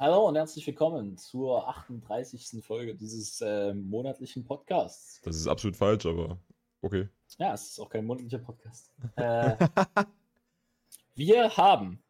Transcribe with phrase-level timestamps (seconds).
[0.00, 2.64] Hallo und herzlich willkommen zur 38.
[2.64, 5.20] Folge dieses äh, monatlichen Podcasts.
[5.22, 6.38] Das ist absolut falsch, aber
[6.80, 7.08] okay.
[7.38, 8.90] Ja, es ist auch kein monatlicher Podcast.
[9.16, 9.54] Äh,
[11.14, 12.02] wir haben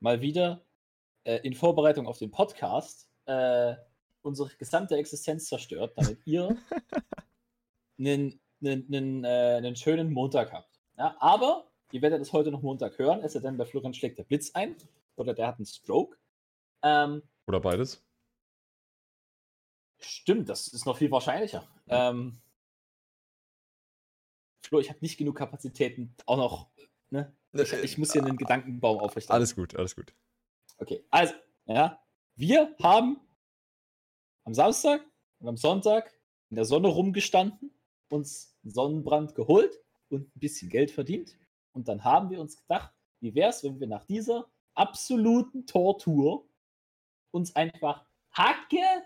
[0.00, 0.64] mal wieder
[1.22, 3.76] äh, in Vorbereitung auf den Podcast äh,
[4.22, 6.56] unsere gesamte Existenz zerstört, damit ihr
[7.98, 10.80] einen, einen, einen, äh, einen schönen Montag habt.
[10.98, 14.18] Ja, aber ihr werdet es heute noch Montag hören, es sei denn, bei Florian schlägt
[14.18, 14.74] der Blitz ein
[15.14, 16.16] oder der hat einen Stroke.
[16.86, 18.04] Ähm, Oder beides.
[19.98, 21.66] Stimmt, das ist noch viel wahrscheinlicher.
[21.88, 22.38] Ähm,
[24.64, 26.70] Flo, ich habe nicht genug Kapazitäten, auch noch.
[27.10, 27.34] Ne?
[27.52, 29.32] Ich, ich muss hier einen Gedankenbaum aufrichten.
[29.32, 30.14] Alles gut, alles gut.
[30.78, 32.00] Okay, also, ja,
[32.36, 33.18] wir haben
[34.44, 35.04] am Samstag
[35.38, 36.12] und am Sonntag
[36.50, 37.72] in der Sonne rumgestanden,
[38.10, 41.36] uns einen Sonnenbrand geholt und ein bisschen Geld verdient.
[41.72, 46.45] Und dann haben wir uns gedacht, wie wäre es, wenn wir nach dieser absoluten Tortur
[47.36, 49.04] uns einfach Hacke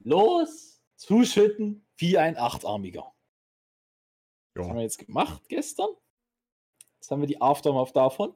[0.00, 3.14] los zuschütten wie ein Achtarmiger.
[4.54, 5.90] Das haben wir jetzt gemacht gestern.
[6.96, 8.34] Jetzt haben wir die Aftermath davon.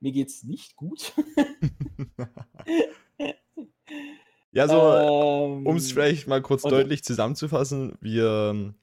[0.00, 1.14] Mir geht's nicht gut.
[4.52, 8.74] ja, so, ähm, um es vielleicht mal kurz deutlich zusammenzufassen, wir ähm,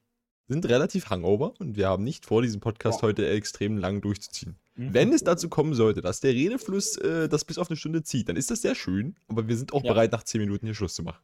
[0.53, 3.07] sind relativ hangover und wir haben nicht vor, diesen Podcast ja.
[3.07, 4.55] heute extrem lang durchzuziehen.
[4.75, 4.93] Mhm.
[4.93, 8.29] Wenn es dazu kommen sollte, dass der Redefluss äh, das bis auf eine Stunde zieht,
[8.29, 9.91] dann ist das sehr schön, aber wir sind auch ja.
[9.91, 11.21] bereit, nach 10 Minuten hier Schluss zu machen.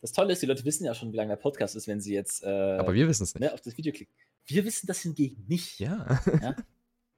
[0.00, 2.14] Das Tolle ist, die Leute wissen ja schon, wie lang der Podcast ist, wenn sie
[2.14, 3.42] jetzt äh, aber wir wissen es nicht.
[3.42, 4.14] Ne, auf das Video klicken.
[4.46, 5.78] Wir wissen das hingegen nicht.
[5.78, 6.20] Ja.
[6.40, 6.56] ja?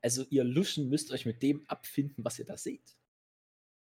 [0.01, 2.97] Also ihr Luschen müsst euch mit dem abfinden, was ihr da seht.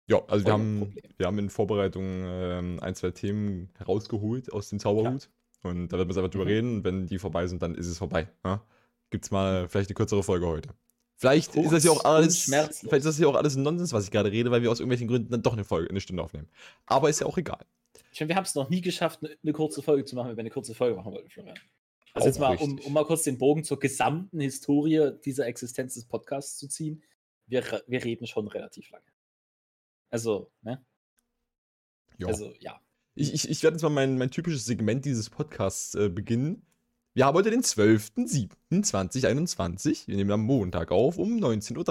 [0.07, 4.79] Ja, also wir haben, wir haben in Vorbereitung ähm, ein, zwei Themen herausgeholt aus dem
[4.79, 5.23] Zauberhut.
[5.23, 5.29] Ja.
[5.63, 6.51] Und da wird man einfach drüber mhm.
[6.51, 6.83] reden.
[6.83, 8.27] Wenn die vorbei sind, dann ist es vorbei.
[8.43, 8.63] Ja?
[9.09, 10.69] Gibt's mal vielleicht eine kürzere Folge heute.
[11.15, 14.03] Vielleicht Kurz ist das ja auch alles, vielleicht ist das ja auch alles Nonsens, was
[14.05, 16.49] ich gerade rede, weil wir aus irgendwelchen Gründen dann doch eine Folge, eine Stunde aufnehmen.
[16.85, 17.65] Aber ist ja auch egal.
[18.11, 20.41] Ich meine, wir haben es noch nie geschafft, eine kurze Folge zu machen, wenn wir
[20.41, 21.57] eine kurze Folge machen wollten, Florian.
[22.13, 26.05] Also jetzt mal, um, um, mal kurz den Bogen zur gesamten Historie dieser Existenz des
[26.05, 27.01] Podcasts zu ziehen.
[27.47, 29.05] Wir, wir reden schon relativ lange.
[30.09, 30.85] Also, ne?
[32.17, 32.27] Jo.
[32.27, 32.79] Also, ja.
[33.15, 36.65] Ich, ich, ich werde jetzt mal mein, mein typisches Segment dieses Podcasts äh, beginnen.
[37.13, 40.07] Wir haben heute den 12.07.2021.
[40.07, 41.85] Wir nehmen am Montag auf um 19.30 Uhr.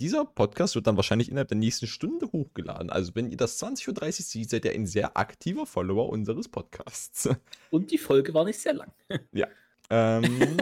[0.00, 2.88] Dieser Podcast wird dann wahrscheinlich innerhalb der nächsten Stunde hochgeladen.
[2.88, 7.28] Also wenn ihr das 20.30 Uhr seht, seid ihr ein sehr aktiver Follower unseres Podcasts.
[7.70, 8.90] Und die Folge war nicht sehr lang.
[9.32, 9.48] Ja.
[9.90, 10.56] Ähm,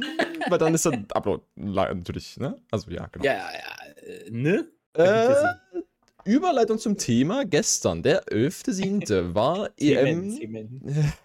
[0.48, 2.60] weil dann ist der Upload natürlich, ne?
[2.72, 3.24] Also ja, genau.
[3.24, 3.68] Ja, ja, ja.
[4.02, 4.66] Äh, ne?
[4.94, 5.32] Äh,
[6.24, 7.44] Überleitung zum Thema.
[7.44, 9.34] Gestern, der 11.7.
[9.34, 10.38] war EM,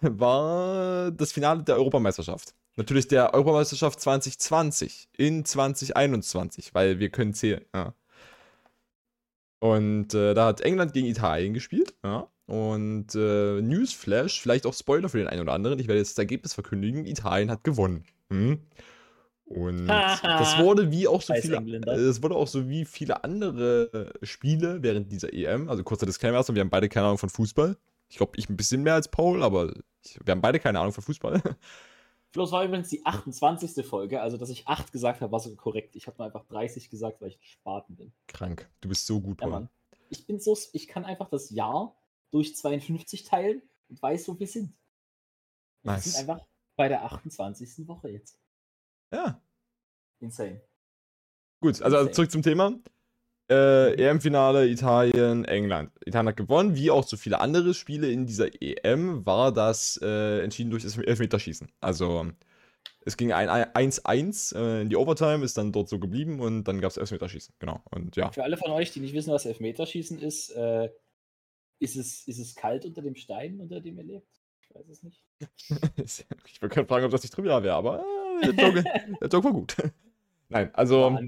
[0.00, 2.54] war das Finale der Europameisterschaft.
[2.76, 7.64] Natürlich der Europameisterschaft 2020 in 2021, weil wir können zählen.
[7.74, 7.94] Ja.
[9.60, 11.94] Und äh, da hat England gegen Italien gespielt.
[12.04, 12.28] Ja.
[12.46, 15.78] Und äh, Newsflash, vielleicht auch Spoiler für den einen oder anderen.
[15.80, 17.04] Ich werde jetzt das Ergebnis verkündigen.
[17.04, 18.04] Italien hat gewonnen.
[18.30, 18.60] Hm?
[19.48, 21.56] Und das wurde wie auch so viele,
[21.92, 25.68] es wurde auch so wie viele andere Spiele während dieser EM.
[25.68, 27.76] Also kurzer Disclaimer erstmal, wir haben beide keine Ahnung von Fußball.
[28.10, 29.72] Ich glaube, ich ein bisschen mehr als Paul, aber
[30.04, 31.42] ich, wir haben beide keine Ahnung von Fußball.
[32.32, 33.86] Bloß war übrigens die 28.
[33.86, 35.96] Folge, also dass ich 8 gesagt habe, war so korrekt.
[35.96, 38.12] Ich habe nur einfach 30 gesagt, weil ich ein Spaten bin.
[38.26, 38.68] Krank.
[38.82, 39.70] Du bist so gut, ja, Mann.
[40.10, 41.96] Ich bin so, ich kann einfach das Jahr
[42.30, 44.74] durch 52 teilen und weiß, wo wir sind.
[45.82, 46.04] Nice.
[46.04, 47.88] Wir sind einfach bei der 28.
[47.88, 48.38] Woche jetzt.
[49.12, 49.40] Ja.
[50.20, 50.60] Insane.
[51.60, 52.12] Gut, also Insane.
[52.12, 52.78] zurück zum Thema.
[53.50, 55.90] Äh, EM-Finale Italien, England.
[56.04, 60.40] Italien hat gewonnen, wie auch so viele andere Spiele in dieser EM war das äh,
[60.40, 61.72] entschieden durch das Elfmeterschießen.
[61.80, 62.30] Also
[63.06, 66.90] es ging 1-1 äh, in die Overtime, ist dann dort so geblieben und dann gab
[66.90, 67.54] es Elfmeterschießen.
[67.58, 67.80] Genau.
[67.90, 68.30] Und ja.
[68.32, 70.90] Für alle von euch, die nicht wissen, was Elfmeterschießen ist, äh,
[71.78, 74.28] ist, es, ist es kalt unter dem Stein, unter dem ihr lebt?
[74.60, 75.22] Ich weiß es nicht.
[75.96, 78.84] ich würde gerne fragen, ob das nicht Trivia wäre, aber äh, der, Joke,
[79.20, 79.76] der Joke war gut.
[80.48, 81.18] Nein, also.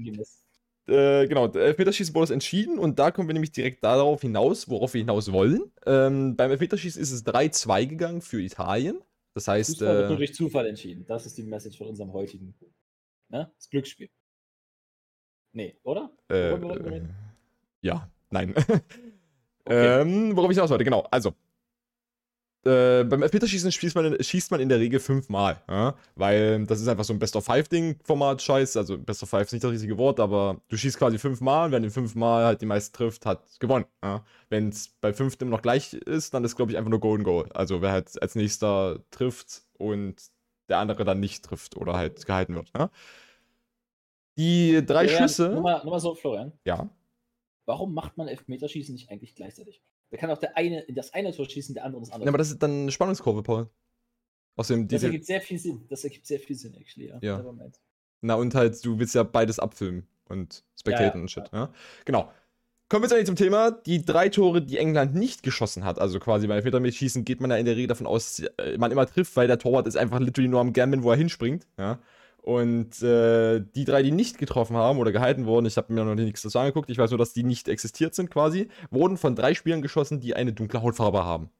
[0.87, 4.99] Äh, genau, Elfmeterschießen wurde entschieden und da kommen wir nämlich direkt darauf hinaus, worauf wir
[4.99, 5.71] hinaus wollen.
[5.85, 8.99] Ähm, beim Elfmeterschießen ist es 3-2 gegangen für Italien.
[9.33, 9.77] Das heißt.
[9.77, 11.05] Fußball wird äh, nur durch Zufall entschieden.
[11.07, 12.55] Das ist die Message von unserem heutigen.
[13.29, 13.51] Ne?
[13.55, 14.09] Das Glücksspiel.
[15.53, 16.11] Nee, oder?
[16.29, 16.57] Äh,
[17.81, 18.53] ja, nein.
[18.55, 20.01] okay.
[20.01, 21.01] ähm, worauf ich hinaus wollte, genau.
[21.11, 21.33] Also,
[22.65, 25.95] äh, beim Elfmeterschießen schießt man, schießt man in der Regel fünfmal, ja?
[26.15, 28.77] weil das ist einfach so ein Best-of-Five-Ding-Format, scheiß.
[28.77, 32.45] Also Best-of-Five ist nicht das richtige Wort, aber du schießt quasi fünfmal, wer den fünfmal
[32.45, 33.85] halt die meisten trifft, hat gewonnen.
[34.03, 34.23] Ja?
[34.49, 37.49] Wenn es bei fünftem noch gleich ist, dann ist glaube ich einfach nur Golden Goal.
[37.53, 40.15] Also wer halt als nächster trifft und
[40.69, 42.71] der andere dann nicht trifft oder halt gehalten wird.
[42.77, 42.89] Ja?
[44.37, 45.49] Die drei Schüsse.
[45.49, 46.53] Nur mal, nur mal so, Florian.
[46.65, 46.89] Ja.
[47.65, 49.81] warum macht man Elfmeterschießen nicht eigentlich gleichzeitig?
[50.11, 52.25] Da kann auch der eine in das eine Tor schießen, der andere das andere.
[52.25, 53.69] Ja, aber das ist dann eine Spannungskurve, Paul.
[54.57, 55.85] Außerdem das ergibt sehr viel Sinn.
[55.89, 57.17] Das ergibt sehr viel Sinn, actually, ja.
[57.21, 57.43] ja.
[58.19, 61.49] Na, und halt, du willst ja beides abfilmen und spectaten ja, ja, und shit.
[61.53, 61.73] Ja.
[62.05, 62.31] Genau.
[62.89, 63.71] Kommen wir jetzt eigentlich zum Thema.
[63.71, 67.55] Die drei Tore, die England nicht geschossen hat, also quasi bei Elfmeterschießen geht man ja
[67.55, 70.49] in der Regel davon aus, äh, man immer trifft, weil der Torwart ist einfach literally
[70.49, 71.67] nur am Gambeln, wo er hinspringt.
[71.77, 71.99] Ja.
[72.41, 76.15] Und äh, die drei, die nicht getroffen haben oder gehalten wurden, ich habe mir noch
[76.15, 79.53] nichts dazu angeguckt, ich weiß nur, dass die nicht existiert sind quasi, wurden von drei
[79.53, 81.51] Spielern geschossen, die eine dunkle Hautfarbe haben.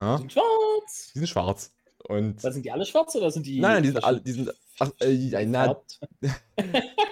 [0.00, 0.16] Ja?
[0.16, 1.10] Die sind schwarz.
[1.14, 1.72] Die sind schwarz.
[2.08, 3.60] Und Was, sind die alle schwarz oder sind die.
[3.60, 4.20] Nein, nein, die sind alle.
[4.22, 5.76] Die sind, ach, äh, na,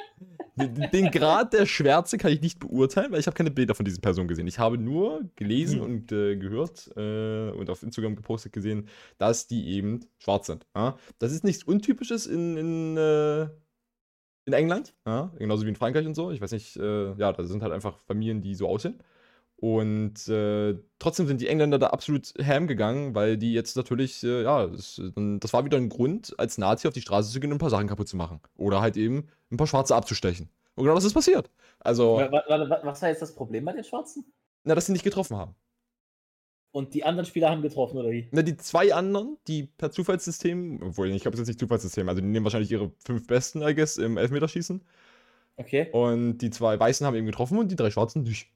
[0.59, 4.01] den, Grad der Schwärze kann ich nicht beurteilen, weil ich habe keine Bilder von diesen
[4.01, 4.47] Personen gesehen.
[4.47, 5.85] Ich habe nur gelesen mhm.
[5.85, 8.89] und äh, gehört äh, und auf Instagram gepostet gesehen,
[9.19, 10.67] dass die eben schwarz sind.
[10.75, 10.97] Ja?
[11.19, 13.43] Das ist nichts Untypisches in, in, äh,
[14.45, 15.33] in England, ja?
[15.39, 16.31] genauso wie in Frankreich und so.
[16.31, 19.03] Ich weiß nicht, äh, ja, da sind halt einfach Familien, die so aussehen.
[19.61, 24.45] Und äh, trotzdem sind die Engländer da absolut ham gegangen, weil die jetzt natürlich, äh,
[24.45, 27.57] ja, das, das, war wieder ein Grund, als Nazi auf die Straße zu gehen und
[27.57, 28.41] ein paar Sachen kaputt zu machen.
[28.57, 30.49] Oder halt eben ein paar Schwarze abzustechen.
[30.77, 31.51] Und genau das ist passiert.
[31.81, 32.19] Also.
[32.19, 34.25] Was war jetzt das Problem bei den Schwarzen?
[34.63, 35.57] Na, dass sie nicht getroffen haben.
[36.71, 38.29] Und die anderen Spieler haben getroffen, oder wie?
[38.31, 42.21] Na, die zwei anderen, die per Zufallssystem, obwohl ich glaube, es ist nicht Zufallssystem, also
[42.21, 44.85] die nehmen wahrscheinlich ihre fünf Besten, I guess, im Elfmeterschießen.
[45.57, 45.89] Okay.
[45.91, 48.53] Und die zwei Weißen haben eben getroffen und die drei Schwarzen nicht.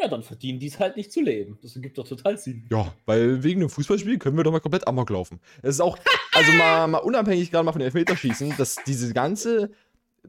[0.00, 1.58] Ja, dann verdienen die es halt nicht zu leben.
[1.62, 2.66] Das ergibt doch total Sinn.
[2.70, 5.40] Ja, weil wegen einem Fußballspiel können wir doch mal komplett Amok laufen.
[5.62, 5.96] Es ist auch,
[6.32, 9.70] also mal, mal unabhängig gerade mal von den Elfmeterschießen, dass diese ganze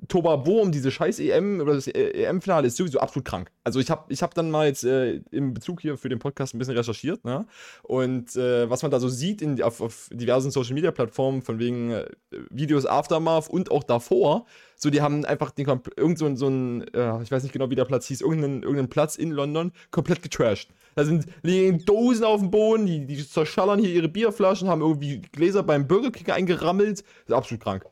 [0.07, 3.51] Tobabo um diese scheiß EM oder das EM-Finale ist sowieso absolut krank.
[3.63, 6.53] Also ich habe ich hab dann mal jetzt äh, im Bezug hier für den Podcast
[6.53, 7.45] ein bisschen recherchiert, ne?
[7.83, 12.05] Und äh, was man da so sieht in, auf, auf diversen Social-Media-Plattformen, von wegen äh,
[12.49, 14.45] Videos Aftermath und auch davor,
[14.75, 15.65] so die haben einfach den,
[15.95, 18.89] irgend so, so ein, äh, ich weiß nicht genau wie der Platz hieß, irgendeinen, irgendeinen
[18.89, 20.69] Platz in London komplett getrashed.
[20.95, 25.21] Da sind liegen Dosen auf dem Boden, die, die zerschallern hier ihre Bierflaschen, haben irgendwie
[25.21, 26.99] Gläser beim Burger King eingerammelt.
[26.99, 27.85] Das ist absolut krank.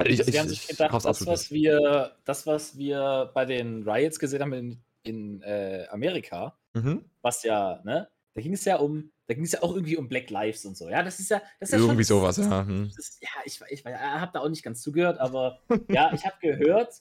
[0.00, 4.18] Also ich, Sie haben sich gedacht, das was, wir, das, was wir bei den Riots
[4.18, 7.04] gesehen haben in, in äh, Amerika, mhm.
[7.20, 10.08] was ja, ne, da ging es ja um, da ging es ja auch irgendwie um
[10.08, 10.88] Black Lives und so.
[10.88, 12.64] Ja, das ist ja, das ist ja irgendwie schon, sowas, ja.
[12.64, 12.90] Hm.
[12.96, 16.36] Das, ja, ich, ich, ich habe da auch nicht ganz zugehört, aber ja, ich habe
[16.40, 16.94] gehört,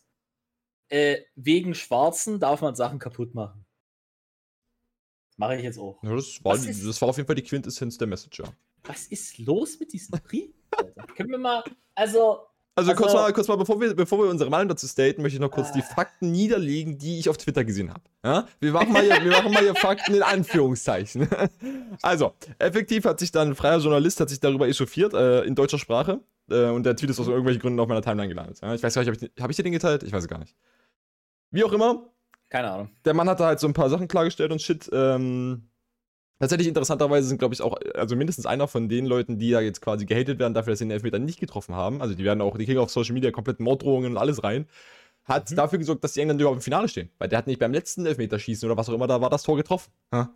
[0.90, 3.66] äh, wegen Schwarzen darf man Sachen kaputt machen.
[5.38, 6.04] Mache ich jetzt auch.
[6.04, 8.54] Ja, das, war, ist, das war auf jeden Fall die Quintessenz der Message, ja.
[8.84, 10.54] Was ist los mit diesem Krieg?
[11.16, 11.64] Können wir mal,
[11.96, 15.22] also also, also kurz, mal, kurz mal, bevor wir, bevor wir unsere Meinung dazu staten,
[15.22, 15.94] möchte ich noch kurz die ah.
[15.96, 18.02] Fakten niederlegen, die ich auf Twitter gesehen habe.
[18.24, 18.48] Ja?
[18.60, 21.28] Wir, machen mal hier, wir machen mal hier Fakten in Anführungszeichen.
[22.02, 25.80] also, effektiv hat sich dann ein freier Journalist hat sich darüber echauffiert, äh, in deutscher
[25.80, 26.22] Sprache.
[26.50, 28.60] Äh, und der Tweet ist aus irgendwelchen Gründen auf meiner Timeline gelandet.
[28.62, 28.74] Ja?
[28.74, 30.04] Ich weiß gar nicht, habe ich, hab ich dir den geteilt?
[30.04, 30.56] Ich weiß es gar nicht.
[31.52, 32.10] Wie auch immer.
[32.50, 32.90] Keine Ahnung.
[33.06, 34.90] Der Mann hat da halt so ein paar Sachen klargestellt und shit.
[34.92, 35.69] Ähm,
[36.40, 39.82] Tatsächlich interessanterweise sind, glaube ich, auch, also mindestens einer von den Leuten, die da jetzt
[39.82, 42.58] quasi gehatet werden dafür, dass sie den Elfmeter nicht getroffen haben, also die werden auch,
[42.58, 44.66] die kriegen auf Social Media komplett Morddrohungen und alles rein,
[45.26, 45.56] hat mhm.
[45.56, 47.10] dafür gesorgt, dass die Engländer überhaupt im Finale stehen.
[47.18, 49.58] Weil der hat nicht beim letzten Elfmeterschießen oder was auch immer, da war das Tor
[49.58, 49.92] getroffen.
[50.14, 50.34] Ha?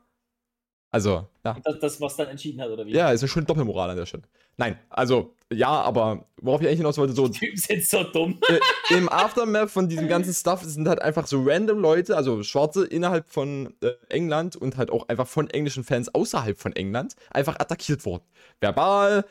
[0.94, 1.58] Also, ja.
[1.64, 2.92] Das, das, was dann entschieden hat, oder wie?
[2.92, 4.22] Ja, ist eine schöne Doppelmoral an der Stelle.
[4.58, 7.28] Nein, also, ja, aber worauf ich eigentlich hinaus wollte, so.
[7.28, 8.40] Die Typen sind so dumm.
[8.48, 8.60] Äh,
[8.94, 13.28] Im Aftermath von diesem ganzen Stuff sind halt einfach so random Leute, also Schwarze innerhalb
[13.28, 18.06] von äh, England und halt auch einfach von englischen Fans außerhalb von England, einfach attackiert
[18.06, 18.24] worden.
[18.60, 19.26] Verbal,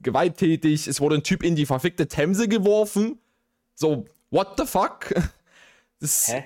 [0.00, 3.18] gewalttätig, es wurde ein Typ in die verfickte Themse geworfen.
[3.74, 5.12] So, what the fuck?
[6.00, 6.44] Das, Hä?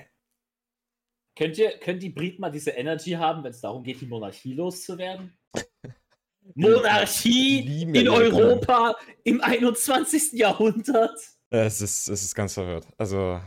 [1.35, 4.53] Könnt, ihr, könnt die Briten mal diese Energy haben, wenn es darum geht, die Monarchie
[4.53, 5.35] loszuwerden?
[6.55, 10.33] Monarchie in Europa im 21.
[10.33, 11.17] Jahrhundert.
[11.49, 12.87] Es ist, es ist ganz verwirrt.
[12.97, 13.39] Also.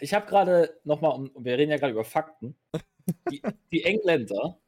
[0.00, 2.56] Ich habe gerade nochmal, wir reden ja gerade über Fakten.
[3.30, 4.60] Die, die, Engländer,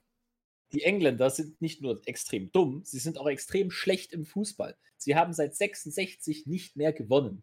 [0.73, 4.77] die Engländer sind nicht nur extrem dumm, sie sind auch extrem schlecht im Fußball.
[4.97, 7.43] Sie haben seit 66 nicht mehr gewonnen.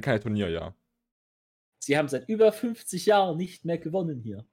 [0.00, 0.74] Kein Turnier, ja.
[1.78, 4.46] Sie haben seit über 50 Jahren nicht mehr gewonnen hier.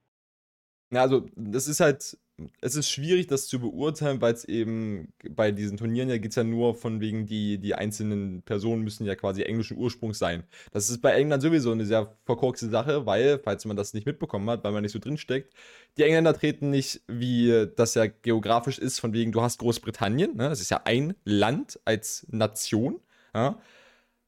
[0.92, 2.18] Ja, also das ist halt,
[2.60, 6.36] es ist schwierig, das zu beurteilen, weil es eben bei diesen Turnieren ja geht es
[6.36, 10.44] ja nur von wegen, die, die einzelnen Personen müssen ja quasi englischen Ursprungs sein.
[10.72, 14.50] Das ist bei England sowieso eine sehr verkorkste Sache, weil, falls man das nicht mitbekommen
[14.50, 15.54] hat, weil man nicht so drinsteckt,
[15.98, 20.50] die Engländer treten nicht, wie das ja geografisch ist, von wegen, du hast Großbritannien, ne?
[20.50, 23.00] das ist ja ein Land als Nation,
[23.34, 23.62] ja?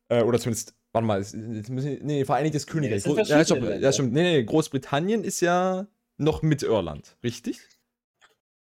[0.10, 1.34] Äh, oder zumindest Warte mal, jetzt
[1.70, 3.04] müssen, nee, Vereinigtes Königreich.
[3.06, 4.14] Nee, ja, stopp, ja, stimmt.
[4.14, 7.60] Nee, nee, Großbritannien ist ja noch mit Irland, richtig?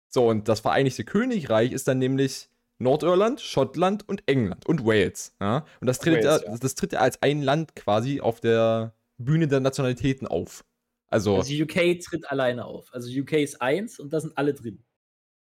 [0.08, 5.36] So, und das Vereinigte Königreich ist dann nämlich Nordirland, Schottland und England und Wales.
[5.42, 5.66] Ja?
[5.82, 9.50] Und das tritt, Wales, ja, das tritt ja als ein Land quasi auf der Bühne
[9.50, 10.64] der Nationalitäten auf.
[11.08, 12.94] Also, also UK tritt alleine auf.
[12.94, 14.86] Also UK ist eins und da sind alle drin.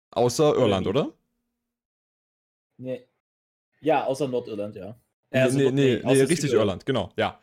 [0.09, 1.13] Außer Irland, oder?
[2.77, 3.07] Nee.
[3.79, 4.99] Ja, außer Nordirland, ja.
[5.31, 7.39] Also nee, nee, nee, nee richtig Irland, genau, ja.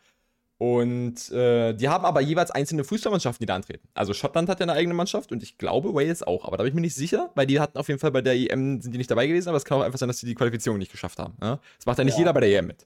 [0.57, 3.89] Und äh, die haben aber jeweils einzelne Fußballmannschaften, die da antreten.
[3.93, 6.45] Also Schottland hat ja eine eigene Mannschaft und ich glaube Wales auch.
[6.45, 8.35] Aber da bin ich mir nicht sicher, weil die hatten auf jeden Fall bei der
[8.35, 10.35] EM, sind die nicht dabei gewesen, aber es kann auch einfach sein, dass sie die
[10.35, 11.33] Qualifizierung nicht geschafft haben.
[11.41, 11.59] Ja?
[11.77, 12.19] Das macht ja nicht ja.
[12.19, 12.85] jeder bei der EM mit.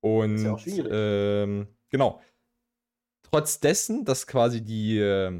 [0.00, 0.90] Und ist ja auch.
[0.90, 2.22] Ähm, genau.
[3.30, 5.38] Trotz dessen, dass quasi die, äh,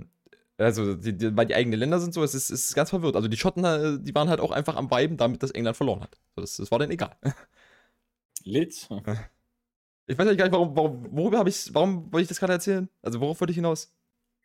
[0.59, 3.17] also die, die, weil die eigenen Länder sind so, es ist, es ist ganz verwirrt.
[3.17, 6.03] Also die Schotten, äh, die waren halt auch einfach am Weiben, damit dass England verloren
[6.03, 6.19] hat.
[6.37, 7.17] Das, das war denen egal.
[8.45, 8.89] Lit.
[10.07, 12.89] Ich weiß gar nicht, warum, warum, worüber habe ich, warum wollte ich das gerade erzählen?
[13.03, 13.93] Also worauf wollte ich hinaus?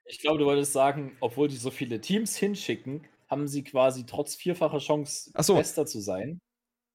[0.06, 4.36] Ich glaube, du wolltest sagen, obwohl die so viele Teams hinschicken, haben sie quasi trotz
[4.36, 5.56] vierfacher Chance so.
[5.56, 6.40] bester zu sein.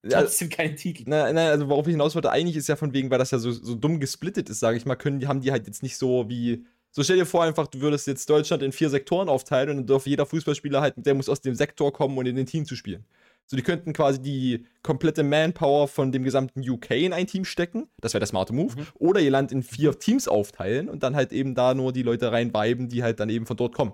[0.08, 1.04] Trotzdem ja, keinen Titel.
[1.06, 3.38] Nein, nein, also worauf ich hinaus wollte, eigentlich ist ja von wegen, weil das ja
[3.38, 6.28] so, so dumm gesplittet ist, sage ich mal, können, haben die halt jetzt nicht so
[6.28, 6.66] wie.
[6.90, 9.86] So stell dir vor, einfach, du würdest jetzt Deutschland in vier Sektoren aufteilen und dann
[9.86, 12.76] darf jeder Fußballspieler halt, der muss aus dem Sektor kommen und in den Team zu
[12.76, 13.04] spielen.
[13.46, 17.88] So, die könnten quasi die komplette Manpower von dem gesamten UK in ein Team stecken.
[18.00, 18.74] Das wäre der smarte Move.
[18.74, 18.86] Mhm.
[18.94, 22.32] Oder ihr Land in vier Teams aufteilen und dann halt eben da nur die Leute
[22.32, 23.92] reinweiben, die halt dann eben von dort kommen.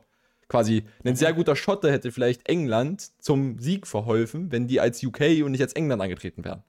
[0.49, 5.45] Quasi ein sehr guter Schotte hätte vielleicht England zum Sieg verholfen, wenn die als UK
[5.45, 6.65] und nicht als England angetreten wären.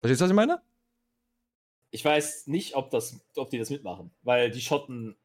[0.00, 0.60] Verstehst du, was ich meine?
[1.92, 5.16] Ich weiß nicht, ob, das, ob die das mitmachen, weil die Schotten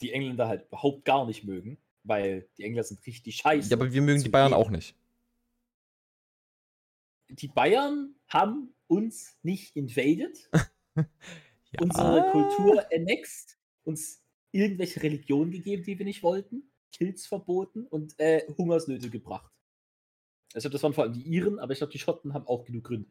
[0.00, 3.70] die Engländer halt überhaupt gar nicht mögen, weil die Engländer sind richtig scheiße.
[3.70, 4.58] Ja, aber wir mögen die Bayern gehen.
[4.58, 4.96] auch nicht
[7.32, 10.50] die Bayern haben uns nicht invaded,
[10.96, 11.04] ja.
[11.80, 18.46] unsere Kultur annext, uns irgendwelche Religionen gegeben, die wir nicht wollten, Kills verboten und äh,
[18.58, 19.50] Hungersnöte gebracht.
[20.54, 22.84] Also das waren vor allem die Iren, aber ich glaube, die Schotten haben auch genug
[22.84, 23.10] Gründe.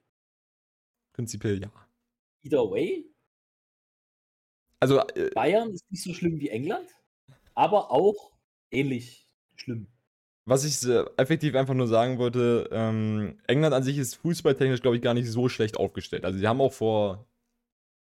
[1.13, 1.71] Prinzipiell ja.
[2.43, 3.11] Either way.
[4.79, 6.89] Also äh, Bayern ist nicht so schlimm wie England,
[7.55, 8.31] aber auch
[8.69, 9.87] ähnlich schlimm
[10.45, 14.97] was ich äh, effektiv einfach nur sagen wollte, ähm, England an sich ist fußballtechnisch, glaube
[14.97, 16.25] ich, gar nicht so schlecht aufgestellt.
[16.25, 17.27] Also, sie haben auch vor,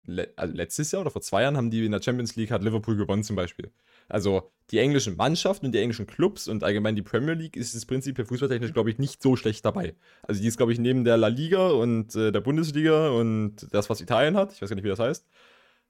[0.04, 2.62] le also letztes Jahr oder vor zwei Jahren haben die in der Champions League hat
[2.62, 3.72] Liverpool gewonnen zum Beispiel.
[4.08, 7.86] Also, die englischen Mannschaften und die englischen Clubs und allgemein die Premier League ist das
[7.86, 9.94] Prinzip fußballtechnisch, glaube ich, nicht so schlecht dabei.
[10.22, 13.90] Also, die ist, glaube ich, neben der La Liga und äh, der Bundesliga und das,
[13.90, 15.26] was Italien hat, ich weiß gar nicht, wie das heißt,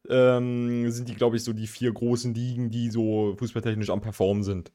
[0.08, 4.44] ähm, sind die, glaube ich, so die vier großen Ligen, die so fußballtechnisch am Performen
[4.44, 4.72] sind.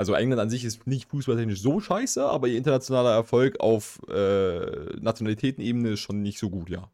[0.00, 4.96] Also England an sich ist nicht fußballtechnisch so scheiße, aber ihr internationaler Erfolg auf äh,
[4.98, 6.90] Nationalitätenebene ist schon nicht so gut, ja.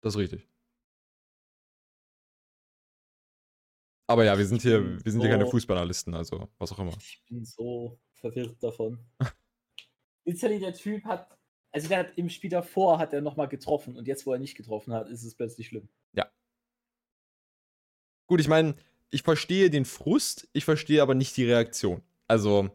[0.00, 0.48] Das ist richtig.
[4.06, 6.94] Aber ja, wir sind hier, wir sind so, hier keine Fußballanalysten, also was auch immer.
[6.98, 9.00] Ich bin so verwirrt davon.
[10.24, 11.28] Literally, der Typ hat,
[11.72, 14.56] also der hat im Spiel davor hat er nochmal getroffen und jetzt, wo er nicht
[14.56, 15.90] getroffen hat, ist es plötzlich schlimm.
[16.14, 16.32] Ja.
[18.26, 18.76] Gut, ich meine,
[19.10, 22.02] ich verstehe den Frust, ich verstehe aber nicht die Reaktion.
[22.28, 22.70] Also,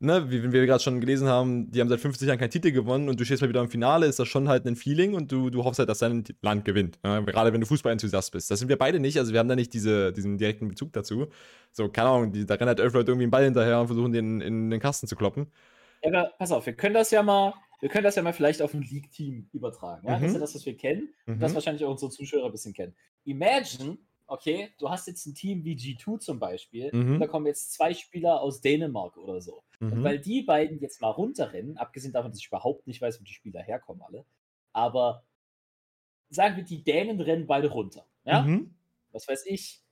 [0.00, 2.72] ne, wie, wie wir gerade schon gelesen haben, die haben seit 50 Jahren keinen Titel
[2.72, 5.30] gewonnen und du stehst mal wieder im Finale, ist das schon halt ein Feeling und
[5.30, 6.98] du, du hoffst halt, dass dein Land gewinnt.
[7.04, 7.22] Ne?
[7.26, 8.50] Gerade wenn du Fußballenthusiast bist.
[8.50, 11.28] Das sind wir beide nicht, also wir haben da nicht diese, diesen direkten Bezug dazu.
[11.70, 14.12] So, keine Ahnung, die, da rennen halt elf Leute irgendwie einen Ball hinterher und versuchen
[14.12, 15.46] den in den Kasten zu kloppen.
[16.02, 18.62] Ja, aber pass auf, wir können das ja mal, wir können das ja mal vielleicht
[18.62, 20.06] auf ein League-Team übertragen.
[20.06, 20.16] Ja?
[20.16, 20.22] Mhm.
[20.22, 21.34] Das ist ja das, was wir kennen mhm.
[21.34, 22.94] und das wahrscheinlich auch unsere Zuschauer ein bisschen kennen.
[23.24, 23.98] Imagine,
[24.30, 27.18] okay, du hast jetzt ein Team wie G2 zum Beispiel, mhm.
[27.18, 29.64] da kommen jetzt zwei Spieler aus Dänemark oder so.
[29.80, 29.92] Mhm.
[29.92, 33.24] Und weil die beiden jetzt mal runterrennen, abgesehen davon, dass ich überhaupt nicht weiß, wo
[33.24, 34.24] die Spieler herkommen alle,
[34.72, 35.24] aber
[36.28, 38.06] sagen wir, die Dänen rennen beide runter.
[38.24, 38.42] Ja?
[38.42, 38.74] Mhm.
[39.12, 39.82] Was weiß ich.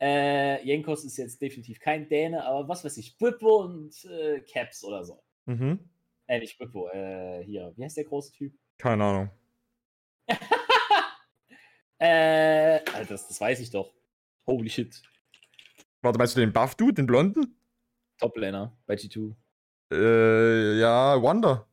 [0.00, 4.82] Äh, Jenkos ist jetzt definitiv kein Däne, aber was weiß ich, Bippo und äh, Caps
[4.84, 5.22] oder so.
[5.44, 5.78] Mhm.
[6.26, 8.54] Äh, nicht Bippo, äh, hier, wie heißt der große Typ?
[8.78, 9.30] Keine Ahnung.
[12.02, 13.94] Äh, also das, das weiß ich doch.
[14.44, 15.00] Holy shit.
[16.00, 17.56] Warte, meinst du den Buff-Dude, den Blonden?
[18.18, 19.32] Top-Laner bei G2.
[19.92, 21.68] Äh, ja, Wonder.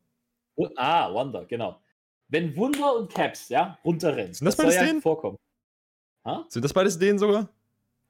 [0.54, 1.82] Oh, ah, Wonder, genau.
[2.28, 4.32] Wenn Wunder und Caps, ja, runterrennen.
[4.32, 5.02] Sind das, das beides ja denen?
[5.02, 5.36] Vorkommen.
[6.24, 6.46] Ha?
[6.48, 7.48] Sind das beides denen sogar?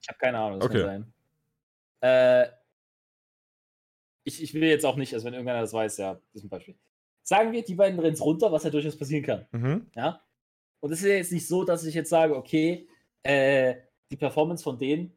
[0.02, 0.82] Ich habe keine Ahnung, das okay.
[0.82, 1.12] kann sein.
[2.02, 2.50] Äh,
[4.24, 6.50] ich, ich will jetzt auch nicht, also wenn irgendeiner das weiß, ja, das ist ein
[6.50, 6.76] Beispiel.
[7.22, 9.46] Sagen wir, die beiden rennen runter, was ja durchaus passieren kann.
[9.52, 9.90] Mhm.
[9.94, 10.20] Ja?
[10.80, 12.88] Und es ist ja jetzt nicht so, dass ich jetzt sage, okay,
[13.22, 13.76] äh,
[14.10, 15.16] die Performance von denen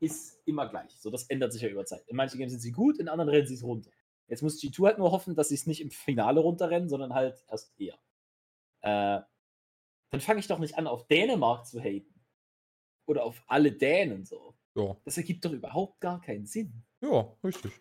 [0.00, 0.90] ist immer gleich.
[0.98, 2.06] So, das ändert sich ja über Zeit.
[2.08, 3.90] In manchen Games sind sie gut, in anderen rennen sie es runter.
[4.28, 7.44] Jetzt muss G2 halt nur hoffen, dass sie es nicht im Finale runterrennen, sondern halt
[7.48, 7.98] erst eher.
[8.80, 9.20] Äh,
[10.10, 12.14] dann fange ich doch nicht an, auf Dänemark zu haten.
[13.06, 14.54] Oder auf alle Dänen so.
[14.74, 14.96] Ja.
[15.04, 16.84] Das ergibt doch überhaupt gar keinen Sinn.
[17.00, 17.72] Ja, richtig.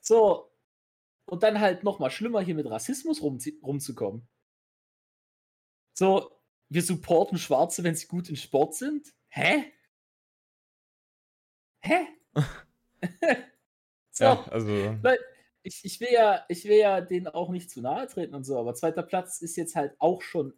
[0.00, 0.50] So,
[1.26, 4.28] und dann halt nochmal schlimmer hier mit Rassismus rum, rumzukommen.
[5.94, 6.37] So,
[6.68, 9.14] wir supporten Schwarze, wenn sie gut in Sport sind?
[9.28, 9.72] Hä?
[11.80, 12.06] Hä?
[14.10, 14.68] so, ja, also.
[15.02, 15.18] Weil
[15.62, 18.58] ich, ich, will ja, ich will ja denen auch nicht zu nahe treten und so,
[18.58, 20.54] aber zweiter Platz ist jetzt halt auch schon.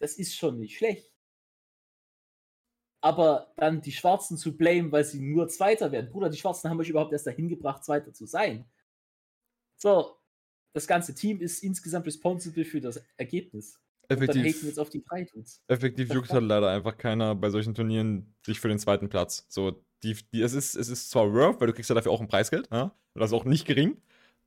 [0.00, 1.12] Das ist schon nicht schlecht.
[3.00, 6.10] Aber dann die Schwarzen zu blamen, weil sie nur Zweiter werden.
[6.10, 8.68] Bruder, die Schwarzen haben euch überhaupt erst dahin gebracht, Zweiter zu sein.
[9.76, 10.16] So,
[10.72, 13.80] das ganze Team ist insgesamt responsible für das Ergebnis.
[14.08, 15.60] Effektiv, jetzt auf die drei Dudes.
[15.68, 19.44] Effektiv juckt halt leider einfach keiner bei solchen Turnieren sich für den zweiten Platz.
[19.48, 22.20] So, die, die, es, ist, es ist zwar worth, weil du kriegst ja dafür auch
[22.20, 22.84] ein Preisgeld, ja?
[23.14, 23.96] Und das ist auch nicht gering,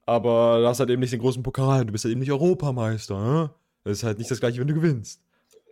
[0.06, 3.15] aber du hast halt eben nicht den großen Pokal, du bist halt eben nicht Europameister,
[3.15, 3.56] ja?
[3.84, 5.22] Das ist halt nicht das gleiche, wenn du gewinnst.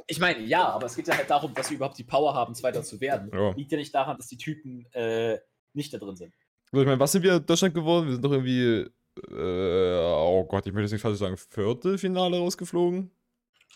[0.07, 2.55] Ich meine, ja, aber es geht ja halt darum, dass wir überhaupt die Power haben,
[2.55, 3.29] Zweiter zu werden.
[3.31, 3.51] Ja.
[3.51, 5.37] Liegt ja nicht daran, dass die Typen äh,
[5.73, 6.33] nicht da drin sind.
[6.71, 8.07] Also ich meine, was sind wir Deutschland geworden?
[8.07, 8.87] Wir sind doch irgendwie,
[9.31, 13.11] äh, oh Gott, ich möchte jetzt nicht falsch sagen, Viertelfinale rausgeflogen.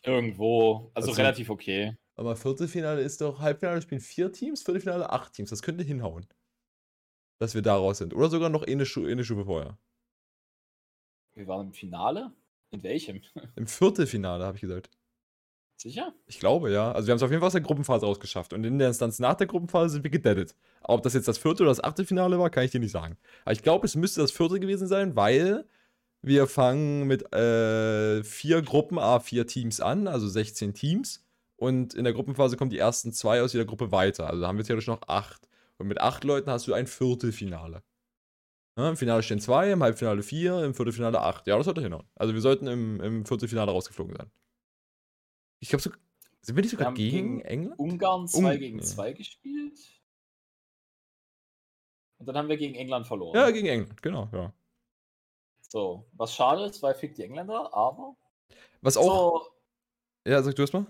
[0.04, 1.96] Irgendwo, also, also relativ okay.
[2.16, 5.50] Aber Viertelfinale ist doch, Halbfinale spielen vier Teams, Viertelfinale acht Teams.
[5.50, 6.28] Das könnte hinhauen.
[7.40, 8.14] Dass wir da raus sind.
[8.14, 9.78] Oder sogar noch eine, Schu eine Stufe vorher.
[11.34, 12.32] Wir waren im Finale?
[12.72, 13.22] In welchem?
[13.56, 14.90] Im Viertelfinale, habe ich gesagt.
[15.78, 16.14] Sicher?
[16.28, 16.92] Ich glaube, ja.
[16.92, 18.54] Also wir haben es auf jeden Fall aus der Gruppenphase rausgeschafft.
[18.54, 20.56] Und in der Instanz nach der Gruppenphase sind wir gedettet.
[20.82, 23.18] Ob das jetzt das vierte oder das achte Finale war, kann ich dir nicht sagen.
[23.44, 25.66] Aber ich glaube, es müsste das vierte gewesen sein, weil
[26.24, 31.24] wir fangen mit äh, vier Gruppen, a vier Teams an, also 16 Teams.
[31.58, 34.30] Und in der Gruppenphase kommen die ersten zwei aus jeder Gruppe weiter.
[34.30, 35.48] Also haben wir theoretisch noch acht.
[35.78, 37.84] Und mit acht Leuten hast du ein Viertelfinale.
[38.78, 41.46] Ja, Im Finale stehen zwei, im Halbfinale vier, im Viertelfinale acht.
[41.46, 42.08] Ja, das sollte hinhauen.
[42.16, 44.32] Also wir sollten im, im Viertelfinale rausgeflogen sein.
[45.60, 45.92] Ich glaube, so,
[46.42, 47.80] sind wir nicht sogar wir gegen, gegen, England?
[47.80, 49.14] Ungarn 2 um, gegen 2 ja.
[49.14, 49.80] gespielt.
[52.18, 53.36] Und dann haben wir gegen England verloren.
[53.36, 54.54] Ja, gegen England, genau, ja.
[55.74, 58.16] So, was schade ist, weil fick die Engländer, aber.
[58.84, 59.46] Was auch.
[59.46, 60.86] So, ja, sag du erst mal.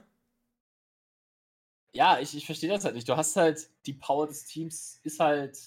[1.94, 3.08] Ja, ich, ich verstehe das halt nicht.
[3.08, 5.58] Du hast halt die Power des Teams, ist halt.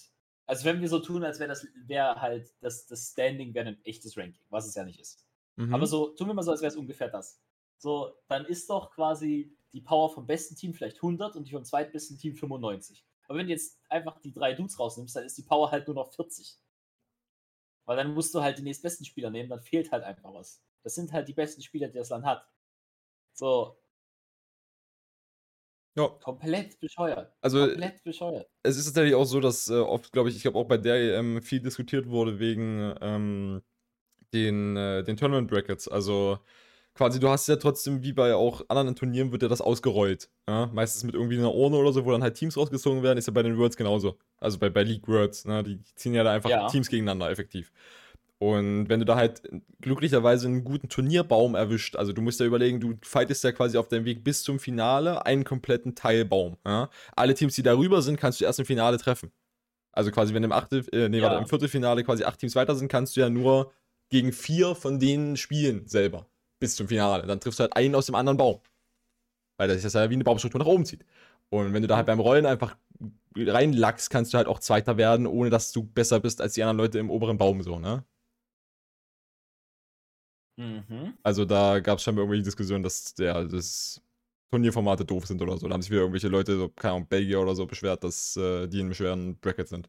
[0.45, 3.83] Also, wenn wir so tun, als wäre das wär halt das, das Standing wäre ein
[3.87, 5.25] echtes Ranking, was es ja nicht ist.
[5.57, 5.73] Mhm.
[5.73, 7.41] Aber so, tun wir mal so, als wäre es ungefähr das.
[7.79, 11.65] So, dann ist doch quasi die Power vom besten Team vielleicht 100 und die vom
[11.65, 13.03] zweitbesten Team 95.
[13.29, 15.95] Aber wenn du jetzt einfach die drei Dudes rausnimmst, dann ist die Power halt nur
[15.95, 16.59] noch 40.
[17.87, 20.61] Weil dann musst du halt die nächstbesten Spieler nehmen, dann fehlt halt einfach was.
[20.83, 22.47] Das sind halt die besten Spieler, die das Land hat.
[23.33, 23.79] So.
[25.97, 26.09] Ja.
[26.23, 27.33] Komplett bescheuert.
[27.41, 28.51] Also, Komplett bescheuert.
[28.63, 31.17] Es ist tatsächlich auch so, dass äh, oft, glaube ich, ich glaube auch bei der
[31.19, 33.63] EM viel diskutiert wurde wegen ähm,
[34.35, 35.89] den, äh, den Tournament Brackets.
[35.89, 36.39] Also,
[36.97, 40.29] quasi, du hast ja trotzdem, wie bei auch anderen Turnieren, wird ja das ausgerollt.
[40.49, 40.67] Ja?
[40.73, 43.33] Meistens mit irgendwie einer Urne oder so, wo dann halt Teams rausgezogen werden, ist ja
[43.33, 44.19] bei den Worlds genauso.
[44.39, 45.63] Also bei, bei League Worlds, ne?
[45.63, 46.67] die ziehen ja da einfach ja.
[46.69, 47.73] Teams gegeneinander, effektiv.
[48.39, 49.43] Und wenn du da halt
[49.81, 53.89] glücklicherweise einen guten Turnierbaum erwischt, also du musst ja überlegen, du fightest ja quasi auf
[53.89, 56.57] deinem Weg bis zum Finale einen kompletten Teilbaum.
[56.67, 56.91] Ja?
[57.15, 59.33] Alle Teams, die darüber sind, kannst du erst im Finale treffen.
[59.93, 61.25] Also quasi, wenn im, Achtel, äh, nee, ja.
[61.25, 63.73] warte, im Viertelfinale quasi acht Teams weiter sind, kannst du ja nur
[64.11, 66.27] gegen vier von denen spielen selber
[66.59, 67.27] bis zum Finale.
[67.27, 68.61] Dann triffst du halt einen aus dem anderen Baum.
[69.59, 71.05] Weil das ist ja wie eine Baumstruktur nach oben zieht.
[71.51, 72.77] Und wenn du da halt beim Rollen einfach
[73.37, 76.79] reinlackst, kannst du halt auch Zweiter werden, ohne dass du besser bist als die anderen
[76.79, 78.05] Leute im oberen Baum, so, ne?
[80.59, 81.19] Mhm.
[81.23, 84.01] Also da gab es scheinbar irgendwelche Diskussionen, dass der, das
[84.51, 85.69] Turnierformate doof sind oder so.
[85.69, 88.67] Da haben sich wieder irgendwelche Leute, so, keine Ahnung, Belgier oder so, beschwert, dass äh,
[88.69, 89.89] die in einem schweren Bracket sind.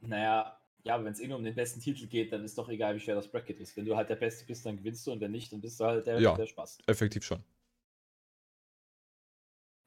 [0.00, 2.68] Naja, ja, aber wenn es eh nur um den besten Titel geht, dann ist doch
[2.68, 3.76] egal, wie schwer das Bracket ist.
[3.76, 5.84] Wenn du halt der Beste bist, dann gewinnst du und wenn nicht, dann bist du
[5.84, 6.78] halt der, ja, der Spaß.
[6.86, 7.42] Effektiv schon.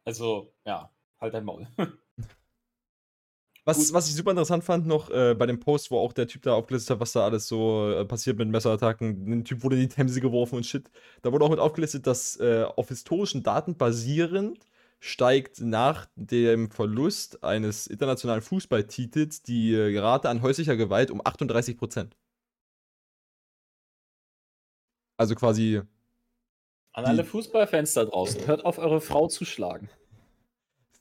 [0.06, 1.68] Also, ja, halt dein Maul.
[3.66, 6.44] was, was ich super interessant fand noch äh, bei dem Post, wo auch der Typ
[6.44, 9.32] da aufgelistet hat, was da alles so äh, passiert mit Messerattacken.
[9.32, 10.90] Ein Typ wurde in die Themse geworfen und shit.
[11.24, 14.66] Da wurde auch mit aufgelistet, dass äh, auf historischen Daten basierend
[15.00, 22.18] steigt nach dem Verlust eines internationalen Fußballtitels die Rate an häuslicher Gewalt um 38 Prozent.
[25.18, 25.82] Also quasi.
[26.94, 29.90] An alle Fußballfans da draußen, hört auf, eure Frau zu schlagen.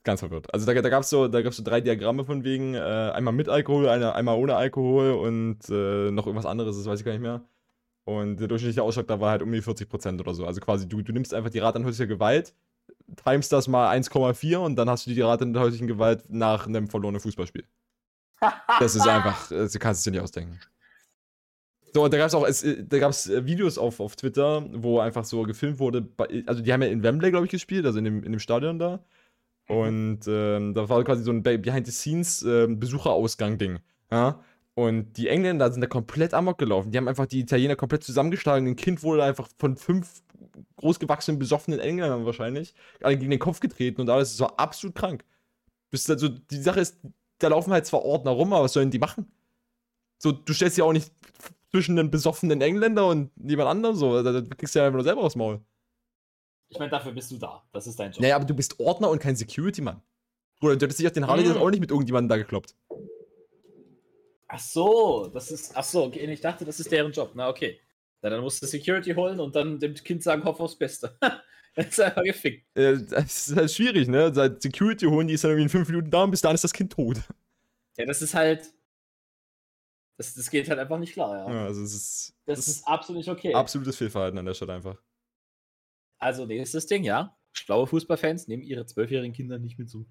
[0.03, 0.53] Ganz verwirrt.
[0.53, 3.89] Also da, da gab es so, so drei Diagramme von wegen, äh, einmal mit Alkohol,
[3.89, 7.43] eine, einmal ohne Alkohol und äh, noch irgendwas anderes, das weiß ich gar nicht mehr.
[8.05, 10.47] Und der durchschnittliche Ausschlag da war halt um die 40 Prozent oder so.
[10.47, 12.55] Also quasi, du, du nimmst einfach die Rate an häuslicher Gewalt,
[13.25, 16.89] times das mal 1,4 und dann hast du die Rate der häuslichen Gewalt nach einem
[16.89, 17.65] verlorenen Fußballspiel.
[18.79, 20.59] Das ist einfach, du kannst es dir nicht ausdenken.
[21.95, 24.67] So, und da gab es auch, äh, da gab es äh, Videos auf, auf Twitter,
[24.73, 26.09] wo einfach so gefilmt wurde,
[26.47, 28.81] also die haben ja in Wembley, glaube ich, gespielt, also in dem, in dem Stadion
[28.81, 28.99] da.
[29.69, 29.77] Mhm.
[29.77, 33.79] Und ähm, da war quasi so ein Behind-the-Scenes-Besucherausgang-Ding.
[34.11, 34.41] Ja?
[34.75, 36.91] Und die Engländer sind da komplett amok gelaufen.
[36.91, 38.67] Die haben einfach die Italiener komplett zusammengeschlagen.
[38.67, 40.25] Ein Kind wurde einfach von fünf
[40.77, 44.31] großgewachsenen, besoffenen Engländern wahrscheinlich alle gegen den Kopf getreten und alles.
[44.31, 45.25] Das war absolut krank.
[45.93, 46.99] Also, die Sache ist,
[47.39, 49.31] da laufen halt zwar Ordner rum, aber was sollen die machen?
[50.19, 51.13] So, du stellst ja auch nicht
[51.71, 54.23] zwischen einem besoffenen Engländer und jemand anderem so.
[54.23, 55.61] Da, kriegst du ja einfach nur selber aufs Maul.
[56.69, 57.63] Ich meine, dafür bist du da.
[57.73, 58.21] Das ist dein Job.
[58.21, 60.01] Naja, aber du bist Ordner und kein Security-Mann.
[60.61, 61.57] Bruder, du hättest dich auf den Harley mhm.
[61.57, 62.75] auch nicht mit irgendjemandem da gekloppt.
[64.49, 65.77] Ach so, das ist.
[65.77, 67.33] Ach so, okay, ich dachte, das ist deren Job.
[67.35, 67.79] Na, okay.
[68.25, 71.15] Na, dann musst du Security holen und dann dem Kind sagen, hoff aufs Beste.
[71.75, 72.67] das ist einfach gefickt.
[72.75, 74.33] Äh, das ist halt schwierig, ne?
[74.33, 76.65] Seit Security holen, die ist dann irgendwie in fünf Minuten da und bis dahin ist
[76.65, 77.19] das Kind tot.
[77.99, 78.73] Ja, das ist halt.
[80.17, 81.55] Das, das geht halt einfach nicht klar, ja.
[81.55, 83.53] ja also es ist, das, das ist absolut nicht okay.
[83.53, 84.97] Absolutes Fehlverhalten an der Stelle einfach.
[86.19, 87.37] Also, nächstes Ding, ja.
[87.53, 90.07] Schlaue Fußballfans nehmen ihre zwölfjährigen Kinder nicht mit so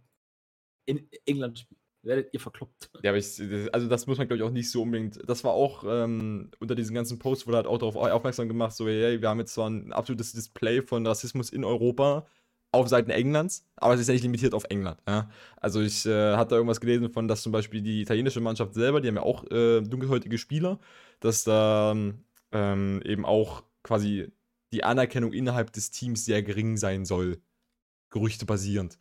[0.85, 2.91] in England spielen werdet ihr verkloppt.
[3.01, 3.39] Ja, aber ich,
[3.73, 5.19] also das muss man, glaube ich, auch nicht so unbedingt.
[5.27, 8.87] Das war auch ähm, unter diesen ganzen Posts wurde halt auch darauf aufmerksam gemacht, so,
[8.87, 12.25] hey, wir haben jetzt zwar ein absolutes Display von Rassismus in Europa
[12.71, 14.99] auf Seiten Englands, aber es ist ja nicht limitiert auf England.
[15.07, 15.29] Ja?
[15.57, 18.99] Also ich äh, hatte da irgendwas gelesen von, dass zum Beispiel die italienische Mannschaft selber,
[18.99, 20.79] die haben ja auch äh, dunkelhäutige Spieler,
[21.19, 21.95] dass da
[22.51, 24.31] ähm, eben auch quasi
[24.71, 27.39] die Anerkennung innerhalb des Teams sehr gering sein soll.
[28.09, 28.97] Gerüchte basierend.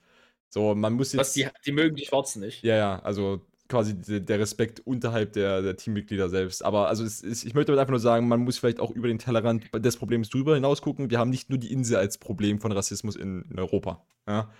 [0.52, 1.20] So, man muss jetzt.
[1.20, 2.62] Was, die, die mögen die Schwarzen nicht.
[2.62, 6.62] Ja, ja, also quasi der Respekt unterhalb der, der Teammitglieder selbst.
[6.62, 9.64] Aber also ist, ich möchte einfach nur sagen, man muss vielleicht auch über den Tellerrand
[9.74, 11.10] des Problems drüber hinaus gucken.
[11.10, 14.04] Wir haben nicht nur die Insel als Problem von Rassismus in, in Europa.
[14.28, 14.50] Ja?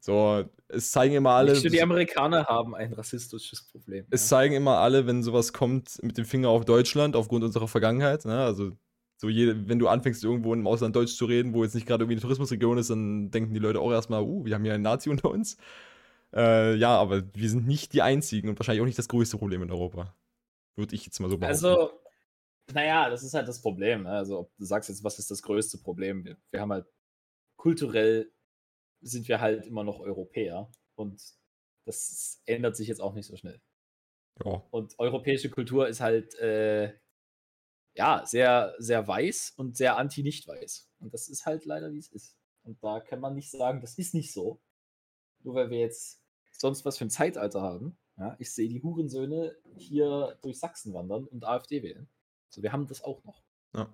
[0.00, 1.52] So, es zeigen immer alle.
[1.52, 4.06] Nicht nur die Amerikaner haben ein rassistisches Problem.
[4.08, 4.38] Es ja.
[4.38, 8.24] zeigen immer alle, wenn sowas kommt, mit dem Finger auf Deutschland aufgrund unserer Vergangenheit.
[8.24, 8.42] Ne?
[8.42, 8.72] Also
[9.22, 12.02] so jede, wenn du anfängst, irgendwo im Ausland Deutsch zu reden, wo jetzt nicht gerade
[12.02, 14.82] irgendwie eine Tourismusregion ist, dann denken die Leute auch erstmal, uh, wir haben hier einen
[14.82, 15.56] Nazi unter uns.
[16.34, 19.62] Äh, ja, aber wir sind nicht die einzigen und wahrscheinlich auch nicht das größte Problem
[19.62, 20.12] in Europa.
[20.74, 21.64] Würde ich jetzt mal so behaupten.
[21.64, 21.92] Also,
[22.74, 24.02] naja, das ist halt das Problem.
[24.02, 24.10] Ne?
[24.10, 26.24] Also, ob du sagst jetzt, was ist das größte Problem?
[26.24, 26.86] Wir, wir haben halt
[27.56, 28.28] kulturell
[29.02, 31.22] sind wir halt immer noch Europäer und
[31.86, 33.60] das ändert sich jetzt auch nicht so schnell.
[34.44, 34.64] Ja.
[34.72, 36.92] Und europäische Kultur ist halt äh,
[37.94, 40.88] ja, sehr, sehr weiß und sehr anti-nicht-weiß.
[41.00, 42.36] Und das ist halt leider, wie es ist.
[42.62, 44.60] Und da kann man nicht sagen, das ist nicht so.
[45.40, 46.20] Nur weil wir jetzt
[46.52, 47.98] sonst was für ein Zeitalter haben.
[48.18, 52.08] Ja, ich sehe die Hurensöhne hier durch Sachsen wandern und AfD wählen.
[52.50, 53.42] So, wir haben das auch noch.
[53.74, 53.92] Ja.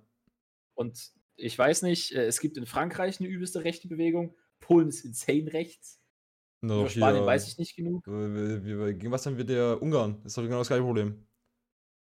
[0.75, 4.37] Und ich weiß nicht, äh, es gibt in Frankreich eine übelste rechte Bewegung.
[4.61, 6.03] Polen ist insane rechts.
[6.61, 8.05] Über Spanien hier, weiß ich nicht genug.
[8.05, 10.17] Gegen was haben wir der Ungarn?
[10.23, 11.28] Das ist doch genau das gleiche Problem.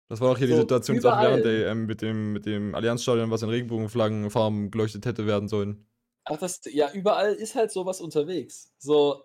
[0.09, 3.31] Das war auch hier so, die Situation während der EM mit dem, mit dem Allianzstadion,
[3.31, 5.87] was in Regenbogenflaggenfarben geleuchtet hätte werden sollen.
[6.25, 8.73] Ach, das, ja, überall ist halt sowas unterwegs.
[8.77, 9.23] So,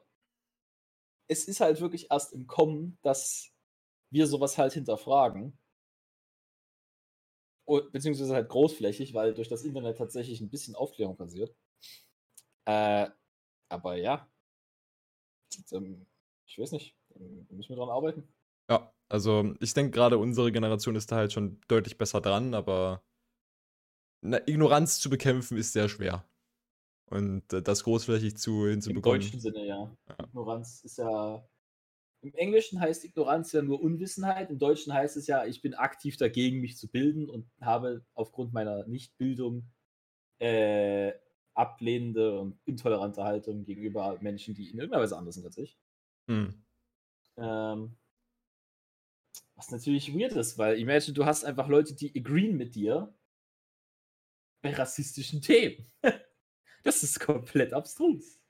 [1.29, 3.53] es ist halt wirklich erst im Kommen, dass
[4.11, 5.59] wir sowas halt hinterfragen.
[7.93, 11.55] Beziehungsweise halt großflächig, weil durch das Internet tatsächlich ein bisschen Aufklärung passiert.
[12.65, 13.09] Äh,
[13.69, 14.27] aber ja.
[15.73, 16.07] Ähm,
[16.47, 16.97] ich weiß nicht.
[17.11, 18.27] Da müssen wir dran arbeiten.
[18.69, 23.03] Ja, also ich denke gerade unsere Generation ist da halt schon deutlich besser dran, aber
[24.21, 26.25] na, Ignoranz zu bekämpfen ist sehr schwer.
[27.11, 29.21] Und äh, das großflächig zu hinzubekommen.
[29.21, 29.97] Im deutschen Sinne, ja.
[30.09, 30.25] ja.
[30.25, 31.49] Ignoranz ist ja.
[32.21, 34.51] Im Englischen heißt Ignoranz ja nur Unwissenheit.
[34.51, 38.53] Im Deutschen heißt es ja, ich bin aktiv dagegen, mich zu bilden und habe aufgrund
[38.53, 39.71] meiner Nichtbildung
[40.41, 41.13] äh,
[41.55, 45.79] ablehnende und intolerante Haltung gegenüber Menschen, die in irgendeiner Weise anders sind als ich.
[46.29, 46.65] Hm.
[47.37, 47.97] Ähm,
[49.59, 53.13] was natürlich weird ist, weil imagine, du hast einfach Leute, die agreeen mit dir
[54.63, 55.91] bei rassistischen Themen.
[56.85, 58.41] das ist komplett abstrus.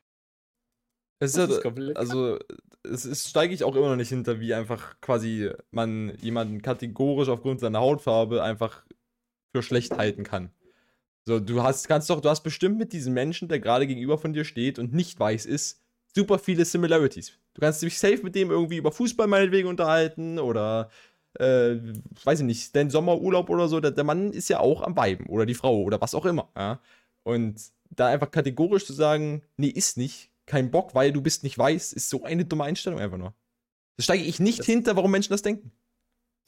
[1.19, 2.39] Es ist, ist komplett also,
[2.85, 7.31] es ist, steige ich auch immer noch nicht hinter, wie einfach quasi man jemanden kategorisch
[7.31, 8.85] aufgrund seiner Hautfarbe einfach
[9.53, 10.53] für schlecht halten kann.
[11.25, 14.35] So, du hast, kannst doch, du hast bestimmt mit diesem Menschen, der gerade gegenüber von
[14.35, 15.83] dir steht und nicht weiß ist,
[16.15, 17.39] super viele Similarities.
[17.59, 20.91] Du kannst dich safe mit dem irgendwie über Fußball meinetwegen unterhalten oder
[21.41, 21.75] äh,
[22.23, 23.81] weiß ich nicht, dein Sommerurlaub oder so.
[23.81, 26.53] Der, der, Mann ist ja auch am Weiben oder die Frau oder was auch immer.
[26.57, 26.79] Ja?
[27.25, 31.59] Und da einfach kategorisch zu sagen, nee, ist nicht, kein Bock, weil du bist nicht
[31.59, 33.35] weiß, ist so eine dumme Einstellung einfach nur.
[33.97, 35.73] Da steige ich nicht das hinter, warum Menschen das denken.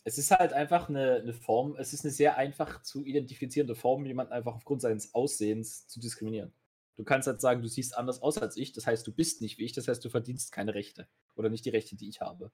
[0.04, 4.06] Es ist halt einfach eine, eine, Form, es ist eine sehr einfach zu identifizierende Form,
[4.06, 6.52] jemanden einfach aufgrund seines Aussehens zu diskriminieren.
[6.96, 9.58] Du kannst halt sagen, du siehst anders aus als ich, das heißt, du bist nicht
[9.58, 11.08] wie ich, das heißt, du verdienst keine Rechte.
[11.36, 12.52] Oder nicht die Rechte, die ich habe.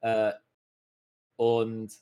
[0.00, 0.32] Äh,
[1.36, 1.92] und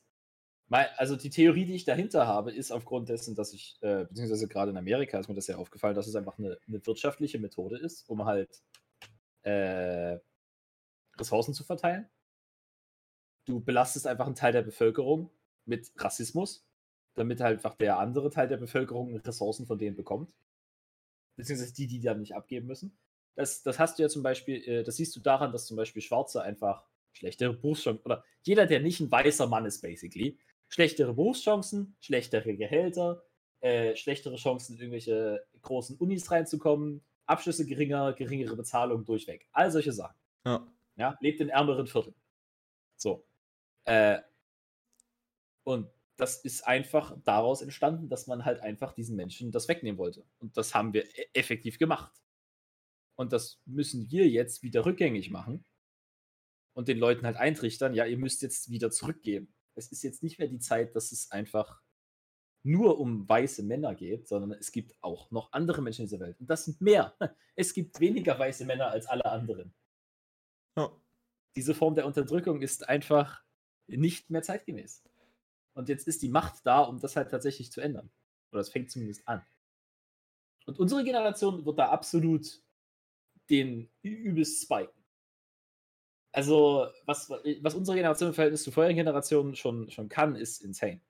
[0.68, 4.48] mein, also die Theorie, die ich dahinter habe, ist aufgrund dessen, dass ich, äh, beziehungsweise
[4.48, 7.78] gerade in Amerika ist mir das ja aufgefallen, dass es einfach eine, eine wirtschaftliche Methode
[7.78, 8.62] ist, um halt
[9.42, 10.18] äh,
[11.18, 12.08] Ressourcen zu verteilen.
[13.44, 15.30] du belastest einfach einen Teil der Bevölkerung
[15.64, 16.66] mit Rassismus,
[17.14, 20.34] damit halt einfach der andere Teil der Bevölkerung Ressourcen von denen bekommt.
[21.36, 22.96] Beziehungsweise die, die dann nicht abgeben müssen.
[23.34, 26.02] Das, das hast du ja zum Beispiel, äh, das siehst du daran, dass zum Beispiel
[26.02, 31.96] Schwarze einfach schlechtere Berufschancen, oder jeder, der nicht ein weißer Mann ist, basically, schlechtere Berufschancen,
[32.00, 33.22] schlechtere Gehälter,
[33.60, 39.48] äh, schlechtere Chancen, in irgendwelche großen Unis reinzukommen, Abschlüsse geringer, geringere Bezahlung durchweg.
[39.52, 40.16] All solche Sachen.
[40.44, 40.66] Ja.
[40.96, 42.14] ja lebt in ärmeren Vierteln.
[42.96, 43.24] So.
[43.84, 44.18] Äh,
[45.64, 50.26] und das ist einfach daraus entstanden, dass man halt einfach diesen Menschen das wegnehmen wollte.
[50.38, 52.12] Und das haben wir e-, effektiv gemacht.
[53.16, 55.64] Und das müssen wir jetzt wieder rückgängig machen
[56.74, 59.54] und den Leuten halt eintrichtern, ja, ihr müsst jetzt wieder zurückgeben.
[59.74, 61.80] Es ist jetzt nicht mehr die Zeit, dass es einfach
[62.64, 66.38] nur um weiße Männer geht, sondern es gibt auch noch andere Menschen in dieser Welt.
[66.38, 67.16] Und das sind mehr.
[67.54, 69.74] Es gibt weniger weiße Männer als alle anderen.
[70.78, 70.90] Ja.
[71.54, 73.44] Diese Form der Unterdrückung ist einfach
[73.86, 75.04] nicht mehr zeitgemäß.
[75.74, 78.10] Und jetzt ist die Macht da, um das halt tatsächlich zu ändern.
[78.50, 79.42] Oder es fängt zumindest an.
[80.66, 82.62] Und unsere Generation wird da absolut
[83.50, 85.02] den übelst spiken.
[86.32, 91.00] Also, was, was unsere Generation im Verhältnis zu vorherigen Generationen schon, schon kann, ist insane.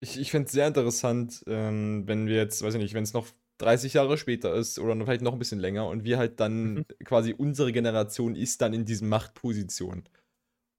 [0.00, 3.12] Ich, ich fände es sehr interessant, ähm, wenn wir jetzt, weiß ich nicht, wenn es
[3.12, 3.26] noch
[3.58, 6.84] 30 Jahre später ist oder vielleicht noch ein bisschen länger und wir halt dann mhm.
[7.04, 10.04] quasi unsere Generation ist dann in diesen Machtpositionen.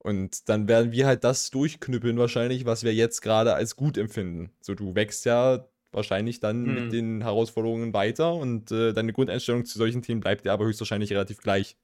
[0.03, 4.51] Und dann werden wir halt das durchknüppeln wahrscheinlich, was wir jetzt gerade als gut empfinden.
[4.59, 6.73] So, du wächst ja wahrscheinlich dann mhm.
[6.73, 11.11] mit den Herausforderungen weiter und äh, deine Grundeinstellung zu solchen Themen bleibt ja aber höchstwahrscheinlich
[11.11, 11.77] relativ gleich.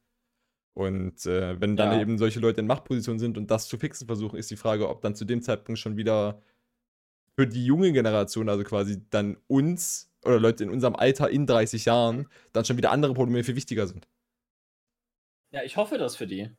[0.74, 2.02] Und äh, wenn dann ja.
[2.02, 5.02] eben solche Leute in Machtpositionen sind und das zu fixen versuchen, ist die Frage, ob
[5.02, 6.42] dann zu dem Zeitpunkt schon wieder
[7.38, 11.86] für die junge Generation, also quasi dann uns oder Leute in unserem Alter in 30
[11.86, 14.08] Jahren, dann schon wieder andere Probleme viel wichtiger sind.
[15.52, 16.50] Ja, ich hoffe das für die.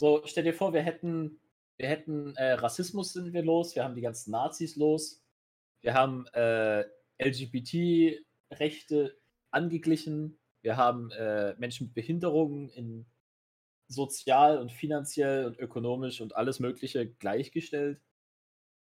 [0.00, 1.40] So, stell dir vor, wir hätten,
[1.76, 5.24] wir hätten äh, Rassismus sind wir los, wir haben die ganzen Nazis los,
[5.80, 6.84] wir haben äh,
[7.18, 9.18] LGBT-Rechte
[9.50, 13.06] angeglichen, wir haben äh, Menschen mit Behinderungen in
[13.88, 18.00] sozial und finanziell und ökonomisch und alles Mögliche gleichgestellt.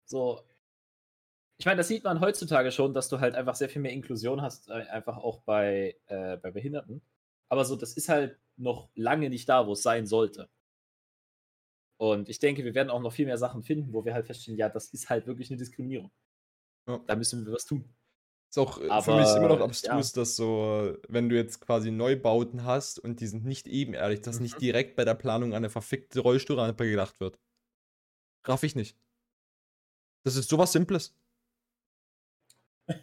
[0.06, 0.42] So,
[1.60, 4.42] ich meine, das sieht man heutzutage schon, dass du halt einfach sehr viel mehr Inklusion
[4.42, 7.04] hast, äh, einfach auch bei, äh, bei Behinderten.
[7.50, 10.50] Aber so, das ist halt noch lange nicht da, wo es sein sollte.
[12.04, 14.58] Und ich denke, wir werden auch noch viel mehr Sachen finden, wo wir halt feststellen,
[14.58, 16.12] ja, das ist halt wirklich eine Diskriminierung.
[16.86, 17.02] Ja.
[17.08, 17.96] Da müssen wir was tun.
[18.50, 20.22] Ist auch Aber, äh, für mich immer noch abstrus, ja.
[20.22, 24.44] dass so, wenn du jetzt quasi Neubauten hast und die sind nicht ebenerdig, dass mhm.
[24.44, 27.40] nicht direkt bei der Planung an eine verfickte Rollstuhlrampe gedacht wird.
[28.46, 28.98] Raff ich nicht.
[30.26, 31.16] Das ist sowas Simples.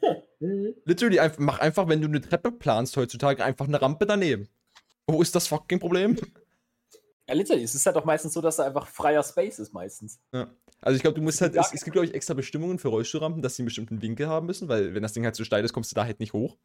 [0.85, 4.51] Literally, einfach, mach einfach, wenn du eine Treppe planst heutzutage, einfach eine Rampe daneben.
[5.07, 6.19] Wo ist das fucking Problem?
[7.31, 7.62] Ja, literally.
[7.62, 10.21] Es ist halt auch meistens so, dass da einfach freier Space ist, meistens.
[10.35, 10.51] Ja.
[10.81, 13.40] Also ich glaube, du musst halt, es, es gibt, glaube ich, extra Bestimmungen für Rollstuhlrampen,
[13.40, 15.73] dass sie einen bestimmten Winkel haben müssen, weil wenn das Ding halt zu steil ist,
[15.73, 16.59] kommst du da halt nicht hoch.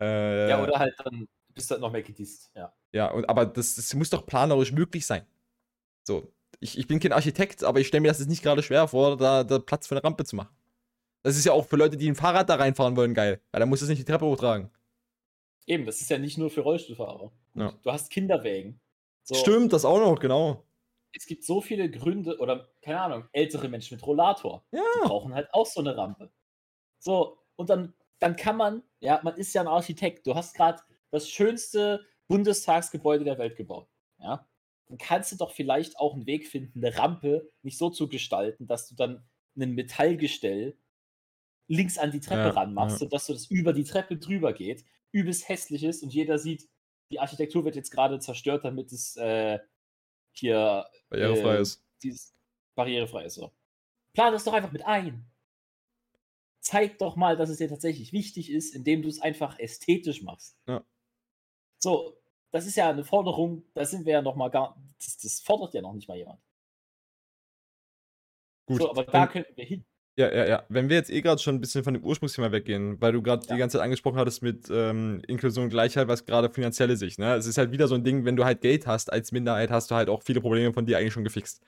[0.00, 2.74] Äh, ja, oder halt dann bist du halt noch mehr gedisst, ja.
[2.92, 5.24] Ja, und, aber das, das muss doch planerisch möglich sein.
[6.02, 8.88] So, ich, ich bin kein Architekt, aber ich stelle mir das jetzt nicht gerade schwer
[8.88, 10.56] vor, da, da Platz für eine Rampe zu machen.
[11.22, 13.40] Das ist ja auch für Leute, die ein Fahrrad da reinfahren wollen, geil.
[13.52, 14.70] Weil dann musst du es nicht die Treppe hochtragen.
[15.66, 17.30] Eben, das ist ja nicht nur für Rollstuhlfahrer.
[17.54, 17.72] Ja.
[17.82, 18.80] Du hast Kinderwägen.
[19.24, 19.34] So.
[19.34, 20.64] Stimmt, das auch noch, genau
[21.14, 24.64] es gibt so viele Gründe, oder keine Ahnung, ältere Menschen mit Rollator.
[24.72, 24.82] Ja.
[24.96, 26.32] Die brauchen halt auch so eine Rampe.
[26.98, 30.82] So, und dann, dann kann man, ja, man ist ja ein Architekt, du hast gerade
[31.10, 33.88] das schönste Bundestagsgebäude der Welt gebaut.
[34.18, 34.48] Ja.
[34.86, 38.66] Dann kannst du doch vielleicht auch einen Weg finden, eine Rampe nicht so zu gestalten,
[38.66, 39.24] dass du dann
[39.56, 40.76] ein Metallgestell
[41.68, 42.98] links an die Treppe ja, ranmachst, ja.
[43.06, 46.68] sodass du das über die Treppe drüber geht, übelst hässlich ist und jeder sieht,
[47.14, 49.60] die Architektur wird jetzt gerade zerstört, damit es äh,
[50.32, 51.86] hier barrierefrei äh, ist.
[52.02, 52.34] Dieses
[52.74, 53.52] barrierefrei ist so.
[54.14, 55.30] Plan das doch einfach mit ein.
[56.58, 60.58] Zeig doch mal, dass es dir tatsächlich wichtig ist, indem du es einfach ästhetisch machst.
[60.66, 60.84] Ja.
[61.78, 65.38] So, das ist ja eine Forderung, da sind wir ja noch mal gar, das, das
[65.38, 66.42] fordert ja noch nicht mal jemand.
[68.66, 68.80] Gut.
[68.80, 69.84] So, aber da könnten wir hin.
[70.16, 70.62] Ja, ja, ja.
[70.68, 73.44] Wenn wir jetzt eh gerade schon ein bisschen von dem Ursprungsthema weggehen, weil du gerade
[73.48, 73.54] ja.
[73.54, 77.34] die ganze Zeit angesprochen hattest mit ähm, Inklusion und Gleichheit, was gerade finanzielle Sicht, ne?
[77.34, 79.90] Es ist halt wieder so ein Ding, wenn du halt Geld hast als Minderheit, hast
[79.90, 81.62] du halt auch viele Probleme von dir eigentlich schon gefixt.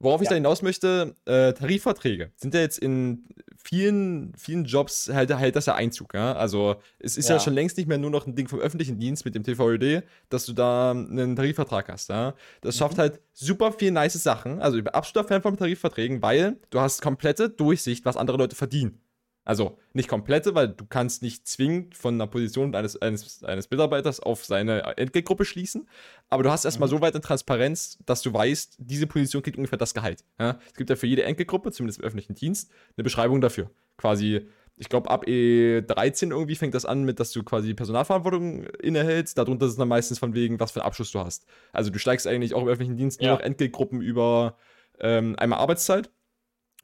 [0.00, 0.24] Worauf ja.
[0.24, 3.24] ich da hinaus möchte, äh, Tarifverträge sind ja jetzt in
[3.56, 6.14] vielen, vielen Jobs halt, halt das ja Einzug.
[6.14, 6.34] Ja?
[6.34, 7.36] Also es ist ja.
[7.36, 7.40] ja.
[7.40, 10.46] schon längst nicht mehr nur noch ein Ding vom öffentlichen Dienst mit dem TVÖD, dass
[10.46, 12.10] du da einen Tarifvertrag hast.
[12.10, 12.34] Ja?
[12.60, 12.78] Das mhm.
[12.78, 14.60] schafft halt super viel nice Sachen.
[14.62, 18.54] Also ich bin absoluter Fan von Tarifverträgen, weil du hast komplette Durchsicht, was andere Leute
[18.54, 19.00] verdienen.
[19.48, 24.20] Also nicht komplette, weil du kannst nicht zwingend von einer Position eines, eines, eines Mitarbeiters
[24.20, 25.88] auf seine Entgeltgruppe schließen,
[26.28, 26.90] aber du hast erstmal mhm.
[26.90, 30.22] so weit eine Transparenz, dass du weißt, diese Position kriegt ungefähr das Gehalt.
[30.38, 30.58] Ja?
[30.66, 33.70] Es gibt ja für jede Entgeltgruppe, zumindest im öffentlichen Dienst, eine Beschreibung dafür.
[33.96, 39.38] Quasi, ich glaube, ab E13 irgendwie fängt das an mit, dass du quasi Personalverantwortung innehältst.
[39.38, 41.46] Darunter ist es dann meistens von wegen, was für einen Abschluss du hast.
[41.72, 43.28] Also du steigst eigentlich auch im öffentlichen Dienst ja.
[43.28, 44.58] nur noch Entgeltgruppen über
[45.00, 46.10] ähm, einmal Arbeitszeit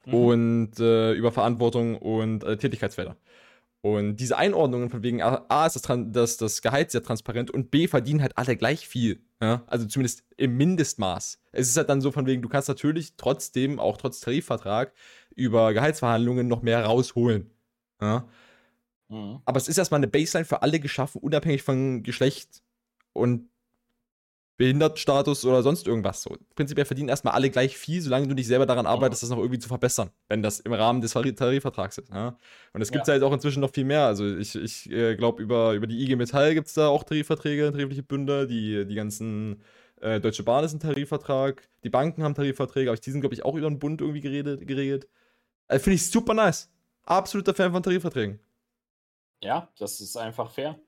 [0.07, 0.15] mhm.
[0.15, 3.17] und äh, über Verantwortung und äh, Tätigkeitsfelder.
[3.85, 7.87] Und diese Einordnungen von wegen A ist das, das, das Gehalt sehr transparent und B
[7.87, 9.21] verdienen halt alle gleich viel.
[9.43, 9.63] Ja?
[9.67, 11.39] Also zumindest im Mindestmaß.
[11.53, 14.95] Es ist halt dann so von wegen, du kannst natürlich trotzdem, auch trotz Tarifvertrag,
[15.35, 17.51] über Gehaltsverhandlungen noch mehr rausholen.
[18.01, 18.27] Ja?
[19.09, 19.41] Mhm.
[19.45, 22.63] Aber es ist erstmal eine Baseline für alle geschaffen, unabhängig von Geschlecht
[23.13, 23.51] und
[24.57, 26.23] Behindertenstatus oder sonst irgendwas.
[26.23, 29.39] So, prinzipiell verdienen erstmal alle gleich viel, solange du nicht selber daran arbeitest, das noch
[29.39, 32.11] irgendwie zu verbessern, wenn das im Rahmen des Tarifvertrags ist.
[32.11, 32.39] Ja?
[32.73, 33.13] Und es gibt ja.
[33.13, 34.07] halt auch inzwischen noch viel mehr.
[34.07, 37.73] Also ich, ich äh, glaube, über, über die IG Metall gibt es da auch Tarifverträge,
[37.73, 39.61] tarifliche Bünde, die, die ganzen
[40.01, 43.45] äh, Deutsche Bahn ist ein Tarifvertrag, die Banken haben Tarifverträge, aber die sind, glaube ich,
[43.45, 45.09] auch über den Bund irgendwie geredet, geregelt.
[45.67, 46.71] Also Finde ich super nice.
[47.05, 48.39] Absoluter Fan von Tarifverträgen.
[49.43, 50.79] Ja, das ist einfach fair.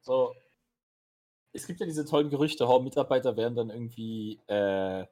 [0.00, 0.32] So,
[1.52, 5.06] es gibt ja diese tollen Gerüchte, oh, Mitarbeiter werden dann irgendwie, äh,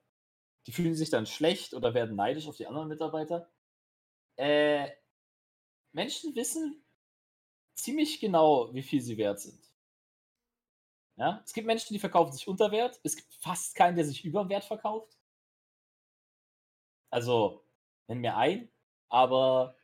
[0.67, 3.51] die fühlen sich dann schlecht oder werden neidisch auf die anderen Mitarbeiter.
[4.37, 4.91] Äh,
[5.93, 6.85] Menschen wissen
[7.75, 9.61] ziemlich genau, wie viel sie wert sind.
[11.19, 13.01] Ja, es gibt Menschen, die verkaufen sich unter Wert.
[13.03, 15.17] Es gibt fast keinen, der sich über Wert verkauft.
[17.11, 17.65] Also,
[18.09, 18.71] nenn mir ein,
[19.09, 19.77] aber.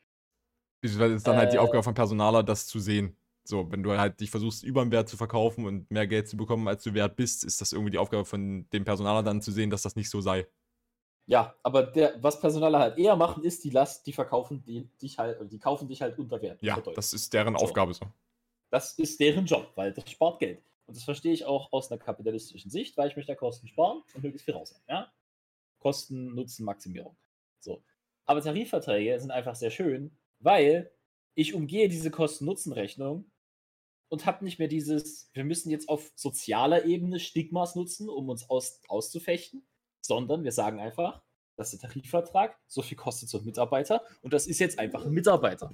[0.83, 3.17] Das ist dann äh, halt die äh, Aufgabe von Personaler, das zu sehen.
[3.53, 6.39] So, wenn du halt dich versuchst, über den Wert zu verkaufen und mehr Geld zu
[6.39, 9.53] bekommen, als du wert bist, ist das irgendwie die Aufgabe von dem Personaler dann zu
[9.53, 10.47] sehen, dass das nicht so sei.
[11.27, 15.19] Ja, aber der, was Personaler halt eher machen, ist, die Last, die verkaufen die, dich
[15.19, 16.63] halt, die kaufen dich halt unter Wert.
[16.63, 17.63] Ja, das ist deren so.
[17.63, 18.07] Aufgabe so.
[18.71, 20.63] Das ist deren Job, weil das spart Geld.
[20.87, 24.23] Und das verstehe ich auch aus einer kapitalistischen Sicht, weil ich möchte Kosten sparen und
[24.25, 24.85] möglichst viel raus haben.
[24.89, 25.13] Ja?
[25.79, 27.19] Kosten, Nutzen, Maximierung.
[27.61, 27.83] So.
[28.25, 30.91] Aber Tarifverträge sind einfach sehr schön, weil
[31.35, 33.27] ich umgehe diese Kosten-Nutzen-Rechnung
[34.13, 38.51] und habe nicht mehr dieses, wir müssen jetzt auf sozialer Ebene Stigmas nutzen, um uns
[38.51, 39.67] aus, auszufechten,
[40.03, 41.23] sondern wir sagen einfach,
[41.57, 45.07] das ist der Tarifvertrag, so viel kostet so ein Mitarbeiter und das ist jetzt einfach
[45.07, 45.73] ein Mitarbeiter.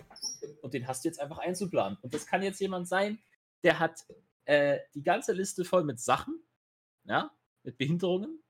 [0.62, 1.98] Und den hast du jetzt einfach einzuplanen.
[2.00, 3.18] Und das kann jetzt jemand sein,
[3.64, 4.06] der hat
[4.44, 6.40] äh, die ganze Liste voll mit Sachen,
[7.06, 7.32] ja,
[7.64, 8.40] mit Behinderungen,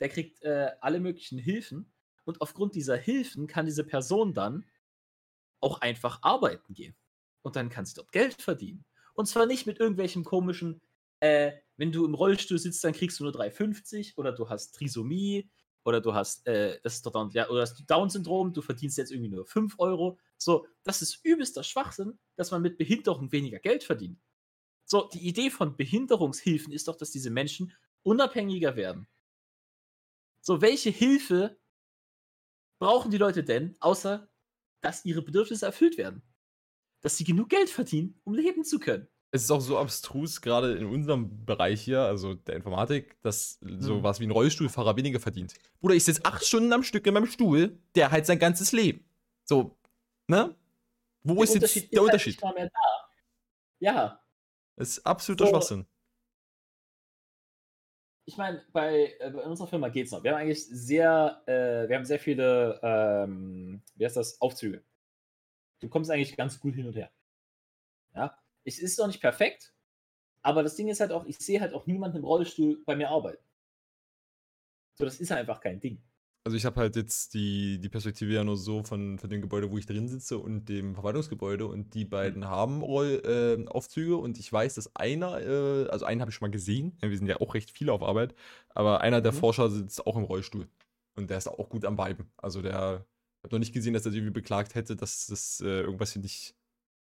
[0.00, 1.92] der kriegt äh, alle möglichen Hilfen
[2.24, 4.64] und aufgrund dieser Hilfen kann diese Person dann
[5.60, 6.96] auch einfach arbeiten gehen.
[7.42, 8.86] Und dann kann sie dort Geld verdienen.
[9.14, 10.80] Und zwar nicht mit irgendwelchen komischen,
[11.20, 15.50] äh, wenn du im Rollstuhl sitzt, dann kriegst du nur 3,50 oder du hast Trisomie
[15.84, 19.30] oder du hast, äh, das ist doch ja, oder hast Down-Syndrom, du verdienst jetzt irgendwie
[19.30, 20.18] nur 5 Euro.
[20.38, 24.20] So, das ist übelster Schwachsinn, dass man mit Behinderung weniger Geld verdient.
[24.86, 27.72] So, die Idee von Behinderungshilfen ist doch, dass diese Menschen
[28.02, 29.08] unabhängiger werden.
[30.42, 31.58] So, welche Hilfe
[32.78, 34.28] brauchen die Leute denn, außer
[34.82, 36.22] dass ihre Bedürfnisse erfüllt werden?
[37.04, 39.06] Dass sie genug Geld verdienen, um leben zu können.
[39.30, 44.20] Es ist auch so abstrus, gerade in unserem Bereich hier, also der Informatik, dass sowas
[44.20, 45.52] wie ein Rollstuhlfahrer weniger verdient.
[45.80, 49.04] Bruder, ich sitze acht Stunden am Stück in meinem Stuhl, der halt sein ganzes Leben.
[49.44, 49.76] So,
[50.28, 50.54] ne?
[51.24, 52.42] Wo der ist jetzt der ist halt Unterschied?
[52.42, 53.08] Halt da.
[53.80, 54.24] Ja.
[54.76, 55.86] Das ist absoluter so, Schwachsinn.
[58.24, 60.24] Ich meine, bei, äh, unserer Firma geht's noch.
[60.24, 64.82] Wir haben eigentlich sehr, äh, wir haben sehr viele, ähm, wie heißt das, Aufzüge
[65.80, 67.10] du kommst eigentlich ganz gut hin und her.
[68.14, 69.74] Ja, es ist noch nicht perfekt,
[70.42, 73.10] aber das Ding ist halt auch, ich sehe halt auch niemanden im Rollstuhl bei mir
[73.10, 73.42] arbeiten.
[74.94, 76.02] So, das ist einfach kein Ding.
[76.46, 79.70] Also ich habe halt jetzt die, die Perspektive ja nur so von, von dem Gebäude,
[79.70, 82.48] wo ich drin sitze und dem Verwaltungsgebäude und die beiden mhm.
[82.48, 86.46] haben Roll, äh, Aufzüge und ich weiß, dass einer, äh, also einen habe ich schon
[86.46, 88.34] mal gesehen, wir sind ja auch recht viele auf Arbeit,
[88.68, 89.36] aber einer der mhm.
[89.36, 90.68] Forscher sitzt auch im Rollstuhl
[91.16, 92.30] und der ist auch gut am Viben.
[92.36, 93.06] Also der
[93.44, 96.22] habe noch nicht gesehen, dass er sich irgendwie beklagt hätte, dass das äh, irgendwas hier
[96.22, 96.54] nicht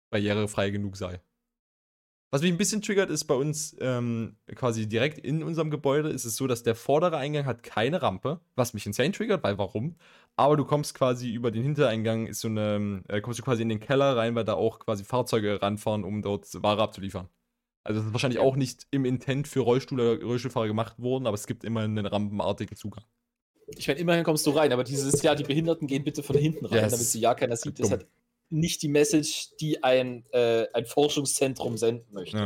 [0.09, 1.21] barrierefrei genug sei.
[2.31, 6.25] Was mich ein bisschen triggert, ist bei uns ähm, quasi direkt in unserem Gebäude ist
[6.25, 9.95] es so, dass der vordere Eingang hat keine Rampe, was mich insane triggert, weil warum?
[10.35, 13.69] Aber du kommst quasi über den Hintereingang, ist so eine, äh, kommst du quasi in
[13.69, 17.29] den Keller rein, weil da auch quasi Fahrzeuge ranfahren, um dort Ware abzuliefern.
[17.83, 21.47] Also das ist wahrscheinlich auch nicht im Intent für Rollstuhl Rollstuhlfahrer gemacht worden, aber es
[21.47, 23.05] gibt immer einen rampenartigen Zugang.
[23.67, 26.65] Ich meine, immerhin kommst du rein, aber dieses Jahr, die Behinderten gehen bitte von hinten
[26.65, 26.91] rein, yes.
[26.91, 27.79] damit sie ja keiner sieht.
[27.79, 28.05] Das hat
[28.49, 32.37] nicht die Message, die ein, äh, ein Forschungszentrum senden möchte.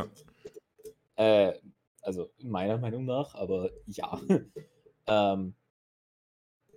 [1.18, 1.50] Ja.
[1.50, 1.60] Äh,
[2.02, 4.20] also meiner Meinung nach, aber ja.
[5.08, 5.56] ähm,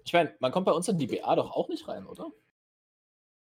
[0.04, 2.26] ich meine, man kommt bei uns in die BA doch auch nicht rein, oder?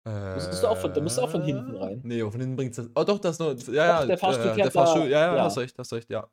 [0.07, 2.01] Äh, Musst du auch von, da musst du auch von hinten rein.
[2.05, 2.89] Nee, von hinten bringt das.
[2.95, 3.57] Oh, doch, das noch.
[3.69, 4.07] Ja, ja.
[4.07, 5.45] der Fahrstuhl äh, der Fahrstuhl, da- ja, ja, ja.
[5.45, 6.29] hast recht, hast recht, ja.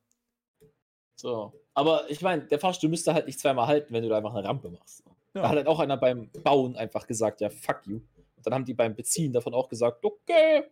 [1.21, 1.53] So.
[1.75, 4.47] Aber ich meine, der Fahrstuhl müsste halt nicht zweimal halten, wenn du da einfach eine
[4.47, 5.03] Rampe machst.
[5.35, 5.43] Ja.
[5.43, 7.97] Da hat halt auch einer beim Bauen einfach gesagt, ja, fuck you.
[7.97, 10.63] Und dann haben die beim Beziehen davon auch gesagt, okay.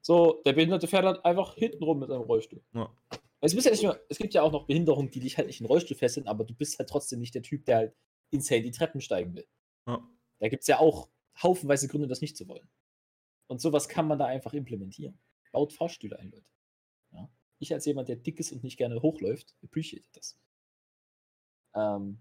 [0.00, 2.62] So, der Behinderte fährt halt einfach hinten rum mit seinem Rollstuhl.
[2.72, 2.88] Ja.
[3.40, 5.64] Es, ja nicht nur, es gibt ja auch noch Behinderungen, die dich halt nicht in
[5.64, 7.96] den Rollstuhl fesseln, aber du bist halt trotzdem nicht der Typ, der halt
[8.30, 9.46] insane die Treppen steigen will.
[9.88, 10.08] Ja.
[10.38, 11.08] Da gibt es ja auch
[11.42, 12.68] haufenweise Gründe, das nicht zu wollen.
[13.48, 15.18] Und sowas kann man da einfach implementieren.
[15.50, 16.46] Baut Fahrstühle ein, Leute.
[17.58, 20.38] Ich als jemand, der dick ist und nicht gerne hochläuft, appreciate das.
[21.74, 22.18] Ähm,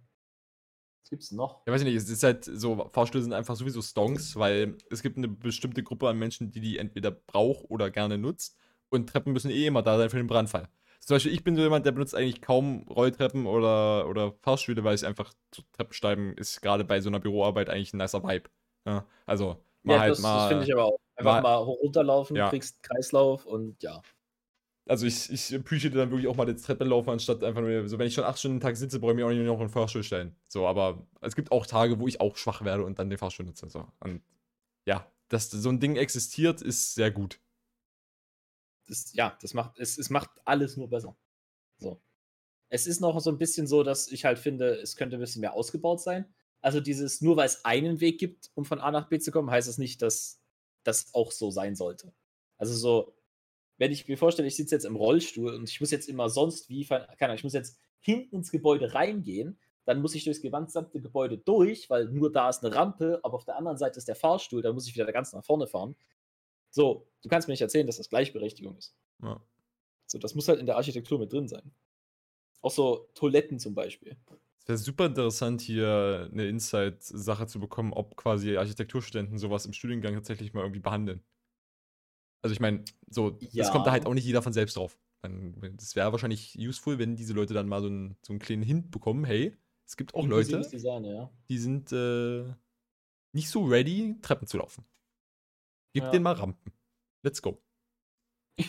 [1.04, 1.66] was gibt's noch?
[1.68, 5.02] Ja, weiß ich nicht, es ist halt so, Fahrstühle sind einfach sowieso Stonks, weil es
[5.04, 8.58] gibt eine bestimmte Gruppe an Menschen, die die entweder braucht oder gerne nutzt.
[8.90, 10.70] Und Treppen müssen eh immer da sein für den Brandfall.
[11.00, 14.96] Zum Beispiel, ich bin so jemand, der benutzt eigentlich kaum Rolltreppen oder, oder Fahrstühle, weil
[14.96, 18.50] ich einfach, so Treppensteigen ist gerade bei so einer Büroarbeit eigentlich ein nicer Vibe.
[18.88, 20.38] Ja, also, mal Ja, halt das, mal.
[20.40, 21.00] das finde ich aber auch.
[21.18, 22.50] Einfach mal- mal, hoch runterlaufen, Ja.
[22.50, 24.02] kriegst Kreislauf und ja.
[24.88, 27.98] Also ich, ich appreciate dann wirklich auch mal das Treppe laufen, anstatt einfach nur, so
[27.98, 29.70] wenn ich schon acht Stunden am Tag sitze, brauche ich mir auch nicht noch einen
[29.70, 30.36] Fahrstuhl stellen.
[30.48, 33.48] So, aber es gibt auch Tage, wo ich auch schwach werde und dann den Fahrstuhl
[33.48, 33.68] nutze.
[33.68, 33.88] So.
[34.00, 34.22] Und
[34.86, 37.40] ja, dass so ein Ding existiert, ist sehr gut.
[38.88, 41.18] Das, ja, das macht, es, es macht alles nur besser.
[41.80, 42.00] So.
[42.70, 45.42] Es ist noch so ein bisschen so, dass ich halt finde, es könnte ein bisschen
[45.42, 46.32] mehr ausgebaut sein.
[46.62, 49.50] Also dieses, nur weil es einen Weg gibt, um von A nach B zu kommen,
[49.50, 50.42] heißt das nicht, dass
[50.84, 52.14] das auch so sein sollte.
[52.58, 53.15] Also so,
[53.78, 56.70] wenn ich mir vorstelle, ich sitze jetzt im Rollstuhl und ich muss jetzt immer sonst
[56.70, 61.00] wie, keine Ahnung, ich muss jetzt hinten ins Gebäude reingehen, dann muss ich durchs gesamte
[61.00, 64.16] Gebäude durch, weil nur da ist eine Rampe, aber auf der anderen Seite ist der
[64.16, 65.96] Fahrstuhl, dann muss ich wieder ganz nach vorne fahren.
[66.72, 68.96] So, du kannst mir nicht erzählen, dass das Gleichberechtigung ist.
[69.22, 69.42] Ja.
[70.08, 71.72] So, das muss halt in der Architektur mit drin sein.
[72.62, 74.18] Auch so Toiletten zum Beispiel.
[74.60, 80.16] Es wäre super interessant, hier eine Insight-Sache zu bekommen, ob quasi Architekturstudenten sowas im Studiengang
[80.16, 81.24] tatsächlich mal irgendwie behandeln.
[82.46, 83.72] Also ich meine, so, das Ja.
[83.72, 85.00] kommt da halt auch nicht jeder von selbst drauf.
[85.24, 88.92] Das wäre wahrscheinlich useful, wenn diese Leute dann mal so einen, so einen kleinen Hint
[88.92, 91.32] bekommen, hey, es gibt auch Leute, Design, ja.
[91.50, 92.44] die sind äh,
[93.34, 94.86] nicht so ready, Treppen zu laufen.
[95.94, 96.12] Gib Ja.
[96.12, 96.72] denen mal Rampen.
[97.24, 97.58] Let's go.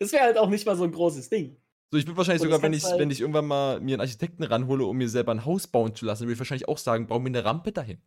[0.00, 1.56] das wäre halt auch nicht mal so ein großes Ding.
[1.92, 3.94] So, ich würde wahrscheinlich Und sogar, das wenn ich, halt- wenn ich irgendwann mal mir
[3.94, 6.78] einen Architekten ranhole, um mir selber ein Haus bauen zu lassen, würde ich wahrscheinlich auch
[6.78, 8.00] sagen, bau mir eine Rampe dahin.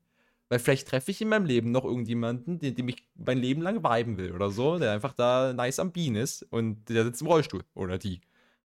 [0.52, 3.86] Weil vielleicht treffe ich in meinem Leben noch irgendjemanden, den, dem ich mein Leben lang
[3.86, 7.28] viben will oder so, der einfach da nice am Bean ist und der sitzt im
[7.28, 8.20] Rollstuhl oder die.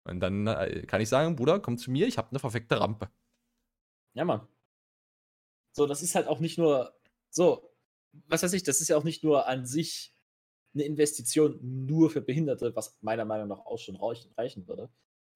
[0.03, 3.09] Und dann äh, kann ich sagen, Bruder, komm zu mir, ich habe eine perfekte Rampe.
[4.15, 4.49] Ja, Mann.
[5.71, 6.99] So, das ist halt auch nicht nur
[7.31, 7.71] so,
[8.27, 10.13] was weiß ich, das ist ja auch nicht nur an sich
[10.75, 14.91] eine Investition nur für Behinderte, was meiner Meinung nach auch schon reichen, reichen würde.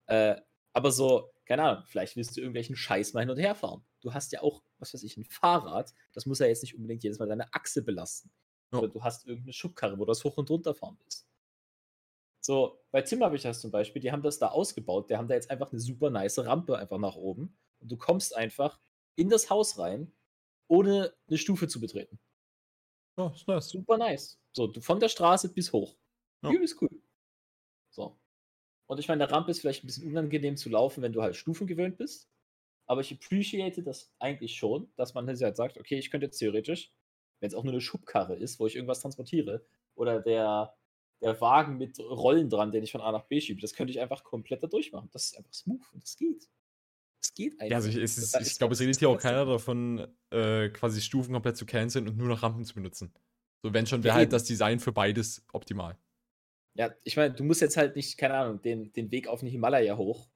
[0.07, 0.35] Äh,
[0.73, 3.85] aber so, keine Ahnung, vielleicht willst du irgendwelchen Scheiß mal hin und her fahren.
[4.03, 7.03] Du hast ja auch, was weiß ich, ein Fahrrad, das muss ja jetzt nicht unbedingt
[7.03, 8.31] jedes Mal deine Achse belasten.
[8.71, 8.79] Ja.
[8.79, 11.27] Oder du hast irgendeine Schubkarre, wo du das hoch und runter fahren willst.
[12.41, 15.29] So, bei Tim habe ich das zum Beispiel, die haben das da ausgebaut, die haben
[15.29, 18.81] da jetzt einfach eine super nice Rampe einfach nach oben und du kommst einfach
[19.15, 20.11] in das Haus rein,
[20.67, 22.19] ohne eine Stufe zu betreten.
[23.17, 23.69] Ja, ist nice.
[23.69, 24.37] Super nice.
[24.51, 25.95] So, du von der Straße bis hoch.
[26.41, 26.51] Ja.
[26.51, 26.89] Übelst cool.
[27.91, 28.19] So.
[28.87, 31.37] Und ich meine, der Rampe ist vielleicht ein bisschen unangenehm zu laufen, wenn du halt
[31.37, 32.27] Stufen gewöhnt bist.
[32.85, 36.91] Aber ich appreciate das eigentlich schon, dass man halt sagt, okay, ich könnte jetzt theoretisch,
[37.39, 39.65] wenn es auch nur eine Schubkarre ist, wo ich irgendwas transportiere,
[39.95, 40.75] oder der,
[41.21, 43.99] der Wagen mit Rollen dran, den ich von A nach B schiebe, das könnte ich
[43.99, 45.09] einfach komplett da durchmachen.
[45.11, 46.49] Das ist einfach smooth und das geht.
[47.21, 47.71] Das geht einfach.
[47.71, 51.01] Ja, also ich, es ist, ich glaube, es redet hier auch keiner davon, äh, quasi
[51.01, 53.13] Stufen komplett zu canceln und nur noch Rampen zu benutzen.
[53.61, 55.97] So, wenn schon, wäre halt das Design für beides optimal.
[56.75, 59.47] Ja, ich meine, du musst jetzt halt nicht, keine Ahnung, den, den Weg auf den
[59.47, 60.27] Himalaya hoch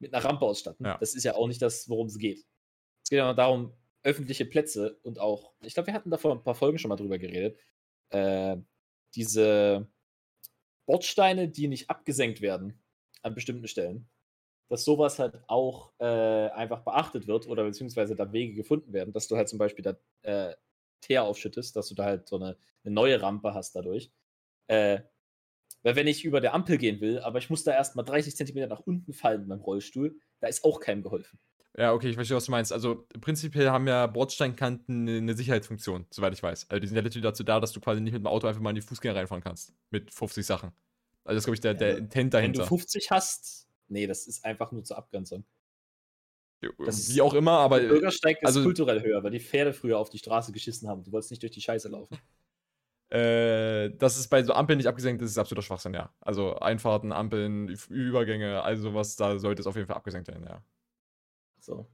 [0.00, 0.84] mit einer Rampe ausstatten.
[0.84, 0.98] Ja.
[0.98, 2.46] Das ist ja auch nicht das, worum es geht.
[3.02, 3.72] Es geht ja darum,
[4.02, 6.96] öffentliche Plätze und auch, ich glaube, wir hatten da vor ein paar Folgen schon mal
[6.96, 7.58] drüber geredet,
[8.10, 8.56] äh,
[9.14, 9.88] diese
[10.86, 12.82] Bordsteine, die nicht abgesenkt werden
[13.22, 14.08] an bestimmten Stellen,
[14.68, 19.28] dass sowas halt auch äh, einfach beachtet wird oder beziehungsweise da Wege gefunden werden, dass
[19.28, 20.54] du halt zum Beispiel da äh,
[21.00, 24.10] Teer aufschüttest, dass du da halt so eine, eine neue Rampe hast dadurch.
[24.66, 25.00] Äh,
[25.82, 28.66] weil wenn ich über der Ampel gehen will, aber ich muss da erstmal 30 Zentimeter
[28.66, 31.38] nach unten fallen mit meinem Rollstuhl, da ist auch keinem geholfen.
[31.78, 32.72] Ja, okay, ich verstehe, was du meinst.
[32.72, 36.68] Also prinzipiell haben ja Bordsteinkanten eine, Sicherheitsfunktion, soweit ich weiß.
[36.68, 38.60] Also die sind ja literally dazu da, dass du quasi nicht mit dem Auto einfach
[38.60, 39.72] mal in die Fußgänger reinfahren kannst.
[39.90, 40.72] Mit 50 Sachen.
[41.24, 42.66] Also das ist, glaube ich, der, der Ja, Intent Wenn du dahinter.
[42.66, 45.44] 50 hast, nee, das ist einfach nur zur Abgrenzung.
[46.84, 49.98] das Wie auch immer, aber Der Bürgersteig ist also- kulturell höher, weil die Pferde früher
[49.98, 51.04] auf die Straße geschissen haben.
[51.04, 52.18] Du wolltest nicht durch die Scheiße laufen.
[53.10, 56.12] äh, dass es bei so Ampeln nicht abgesenkt ist, ist absoluter Schwachsinn, ja.
[56.20, 60.62] Also Einfahrten, Ampeln, Übergänge, all sowas, da sollte es auf jeden Fall abgesenkt werden, ja.
[61.60, 61.86] So.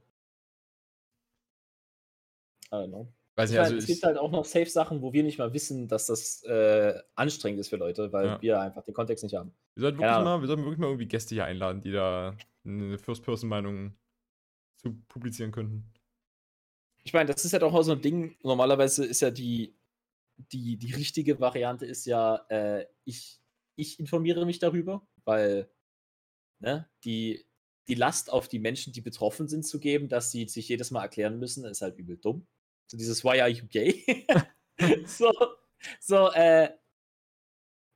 [2.71, 3.07] I don't know.
[3.35, 5.53] Weiß Ich nicht, meine, also es gibt halt auch noch Safe-Sachen, wo wir nicht mal
[5.53, 8.41] wissen, dass das äh, anstrengend ist für Leute, weil Ja.
[8.41, 9.53] wir einfach den Kontext nicht haben.
[9.75, 10.23] wir sollten wirklich Ahnung.
[10.25, 13.93] mal, wir sollten wirklich mal irgendwie Gäste hier einladen, die da eine First-Person-Meinung
[14.77, 15.85] zu publizieren könnten.
[17.03, 18.35] Ich meine, das ist ja doch auch so ein Ding.
[18.43, 19.76] Normalerweise ist ja die,
[20.37, 23.39] die, die richtige Variante ist ja, äh, ich,
[23.75, 25.69] ich informiere mich darüber, weil
[26.59, 27.45] ne, die,
[27.87, 31.03] die Last auf die Menschen, die betroffen sind, zu geben, dass sie sich jedes Mal
[31.03, 32.47] erklären müssen, ist halt übel dumm.
[32.87, 34.25] So dieses Why are you gay?
[35.05, 35.31] so,
[35.99, 36.69] so, äh,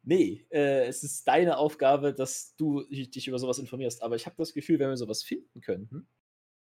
[0.04, 4.02] nee, äh, es ist deine Aufgabe, dass du dich über sowas informierst.
[4.02, 6.08] Aber ich habe das Gefühl, wenn wir sowas finden könnten,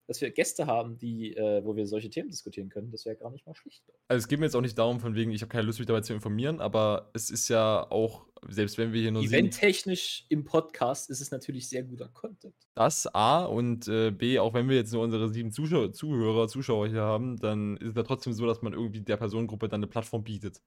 [0.07, 3.31] dass wir Gäste haben, die, äh, wo wir solche Themen diskutieren können, das wäre gar
[3.31, 3.83] nicht mal schlecht.
[4.09, 5.87] Also es geht mir jetzt auch nicht darum, von wegen, ich habe keine Lust, mich
[5.87, 10.45] dabei zu informieren, aber es ist ja auch, selbst wenn wir hier nur Eventtechnisch im
[10.45, 12.55] Podcast ist es natürlich sehr guter Content.
[12.75, 16.89] das A und äh, B, auch wenn wir jetzt nur unsere sieben Zuschauer, Zuhörer, Zuschauer
[16.89, 19.87] hier haben, dann ist es ja trotzdem so, dass man irgendwie der Personengruppe dann eine
[19.87, 20.61] Plattform bietet,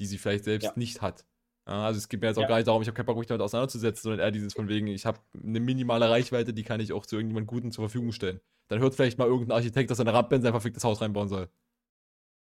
[0.00, 0.72] die sie vielleicht selbst Ja.
[0.76, 1.24] nicht hat.
[1.66, 2.48] Also es geht mir jetzt auch Ja.
[2.48, 4.86] gar nicht darum, ich habe keinen Bock, mich damit auseinanderzusetzen, sondern eher dieses von wegen,
[4.88, 8.40] ich habe eine minimale Reichweite, die kann ich auch zu irgendjemandem Guten zur Verfügung stellen.
[8.68, 11.48] Dann hört vielleicht mal irgendein Architekt, dass er eine Radband sein verficktes Haus reinbauen soll.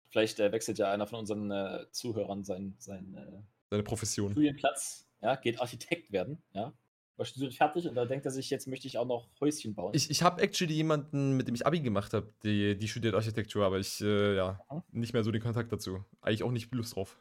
[0.09, 4.31] Vielleicht äh, wechselt ja einer von unseren äh, Zuhörern seinen sein, äh, Seine Profession.
[4.31, 6.73] Studienplatz, ja, geht Architekt werden, ja.
[7.17, 9.91] War studiert fertig und da denkt er sich, jetzt möchte ich auch noch Häuschen bauen.
[9.95, 13.65] Ich, ich habe actually jemanden, mit dem ich Abi gemacht habe, die, die studiert Architektur,
[13.65, 14.81] aber ich, äh, ja, Mhm.
[14.91, 16.03] nicht mehr so den Kontakt dazu.
[16.21, 17.17] Eigentlich auch nicht Lust drauf.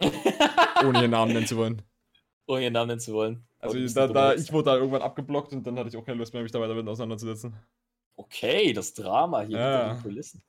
[0.84, 1.82] Ohne ihren Namen nennen zu wollen.
[2.46, 3.46] Ohne ihren Namen nennen zu wollen.
[3.58, 6.04] Also du bist da, da, ich wurde da irgendwann abgeblockt und dann hatte ich auch
[6.04, 7.56] keine Lust mehr, mich dabei damit auseinanderzusetzen.
[8.16, 9.78] Okay, das Drama hier Ja.
[9.80, 10.42] hinter den Kulissen.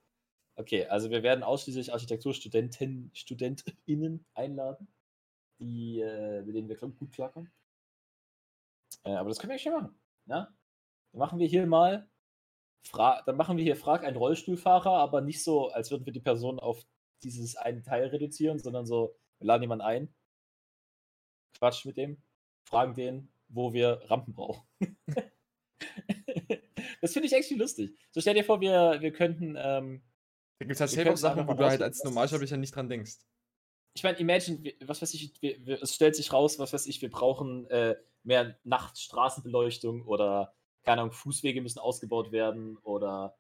[0.55, 4.87] Okay, also wir werden ausschließlich Architekturstudenten, StudentInnen einladen,
[5.59, 7.51] die, äh, mit denen wir gut klarkommen.
[9.03, 9.99] Äh, aber das können wir ja schon machen.
[10.25, 10.53] Ja?
[11.11, 12.09] Dann machen wir hier mal,
[12.83, 16.19] Fra dann machen wir hier Frag einen Rollstuhlfahrer, aber nicht so, als würden wir die
[16.21, 16.85] Person auf
[17.23, 20.13] dieses einen Teil reduzieren, sondern so, wir laden jemanden ein,
[21.57, 22.21] Quatsch mit dem,
[22.63, 24.67] fragen den, wo wir Rampen brauchen.
[27.01, 27.97] das finde ich echt lustig.
[28.11, 30.03] So stell dir vor, wir, wir könnten, ähm,
[30.59, 33.17] Da gibt es halt safe auch Sachen, wo du halt als Normalsterblicher nicht dran denkst.
[33.95, 37.01] ich meine, imagine, was weiß ich, wir, wir, es stellt sich raus, was weiß ich,
[37.01, 40.53] wir brauchen äh, mehr Nachtstraßenbeleuchtung oder,
[40.83, 43.37] keine Ahnung, Fußwege müssen ausgebaut werden oder,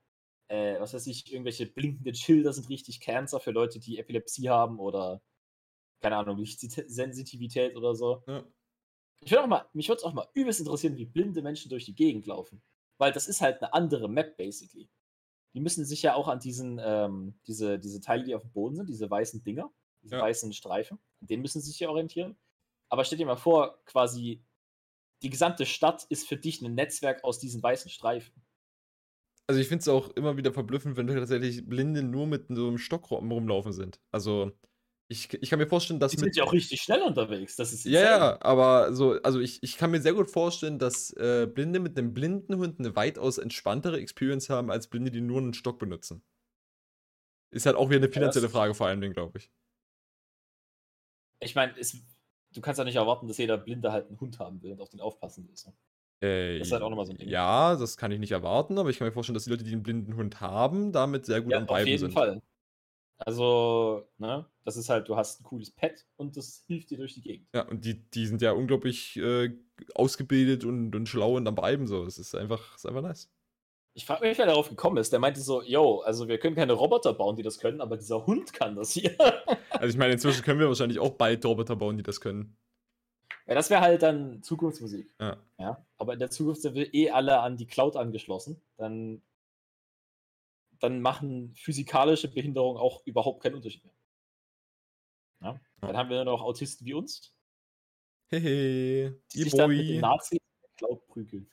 [0.47, 4.79] äh, was weiß ich, irgendwelche blinkenden Schilder sind richtig Cancer für Leute, die Epilepsie haben
[4.79, 5.21] oder,
[5.99, 8.23] keine Ahnung, Lichtsensitivität oder so.
[8.27, 8.43] Ja.
[9.21, 11.95] Ich auch mal, mich würde es auch mal übelst interessieren, wie blinde Menschen durch die
[11.95, 12.61] Gegend laufen.
[12.99, 14.89] Weil das ist halt eine andere Map, basically.
[15.53, 18.75] Die müssen sich ja auch an diesen, ähm, diese, diese Teile, die auf dem Boden
[18.75, 19.71] sind, diese weißen Dinger,
[20.03, 20.21] diese Ja.
[20.21, 22.37] weißen Streifen, an denen müssen sie sich ja orientieren.
[22.89, 24.43] Aber stell dir mal vor, quasi
[25.23, 28.45] die gesamte Stadt ist für dich ein Netzwerk aus diesen weißen Streifen.
[29.47, 32.77] Also ich finde es auch immer wieder verblüffend, wenn tatsächlich Blinde nur mit so einem
[32.77, 33.99] Stock rum- rumlaufen sind.
[34.11, 34.51] Also
[35.09, 37.55] ich, ich kann mir vorstellen, dass Die mit sind ja auch richtig schnell unterwegs.
[37.55, 41.11] Das ist Ja, ja, aber so, also ich, ich kann mir sehr gut vorstellen, dass
[41.13, 45.39] äh, Blinde mit einem blinden Hund eine weitaus entspanntere Experience haben, als Blinde, die nur
[45.39, 46.23] einen Stock benutzen.
[47.51, 49.49] Ist halt auch wieder eine finanzielle das- Frage vor allem, glaube ich.
[51.39, 54.71] Ich meine, du kannst ja nicht erwarten, dass jeder Blinde halt einen Hund haben will
[54.73, 55.55] und auf den aufpassen will.
[55.55, 55.71] So.
[56.19, 57.29] Äh, Das ist halt auch nochmal so ein Ding.
[57.29, 59.71] Ja, das kann ich nicht erwarten, aber ich kann mir vorstellen, dass die Leute, die
[59.71, 62.11] einen blinden Hund haben, damit sehr gut Ja, am auf Bleiben jeden sind.
[62.13, 62.41] Fall.
[63.19, 67.15] Also, ne, das ist halt, du hast ein cooles Pet und das hilft dir durch
[67.15, 67.47] die Gegend.
[67.53, 69.55] Ja, und die, die sind ja unglaublich äh,
[69.95, 72.05] ausgebildet und, und schlau und am Bleiben so.
[72.05, 73.31] Es ist einfach, ist einfach nice.
[73.95, 75.11] Ich frage mich, wer darauf gekommen ist.
[75.11, 78.27] Der meinte so, yo, also wir können keine Roboter bauen, die das können, aber dieser
[78.27, 79.15] Hund kann das hier.
[79.71, 82.57] Also ich meine, inzwischen können wir wahrscheinlich auch bald Roboter bauen, die das können.
[83.45, 85.13] ja, das wäre halt dann Zukunftsmusik.
[85.19, 85.37] Ja.
[85.59, 88.59] Ja, aber in der Zukunft sind wir eh alle an die Cloud angeschlossen.
[88.77, 89.21] Dann,
[90.79, 93.93] dann machen physikalische Behinderungen auch überhaupt keinen Unterschied mehr.
[95.41, 95.61] Ja?
[95.81, 97.33] Dann haben wir nur noch Autisten wie uns,
[98.29, 100.01] Hehe, die sich dann mit den.
[100.01, 101.49] Nazis in der Cloud prügeln.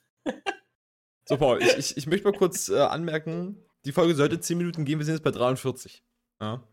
[1.27, 4.85] So, Paul, ich, ich, ich möchte mal kurz äh, anmerken, die Folge sollte 10 Minuten
[4.85, 6.03] gehen, wir sind jetzt bei 43.
[6.39, 6.63] Ja.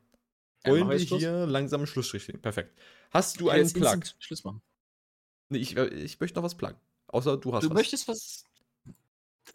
[0.64, 2.42] Wollen wir hier langsam einen Schlussstrich legen?
[2.42, 2.78] Perfekt.
[3.10, 4.00] Hast du einen Plug?
[4.18, 4.62] Schluss machen.
[5.48, 6.78] Nee, ich, äh, ich möchte noch was pluggen.
[7.08, 7.74] Außer du hast Du was.
[7.74, 8.44] möchtest was.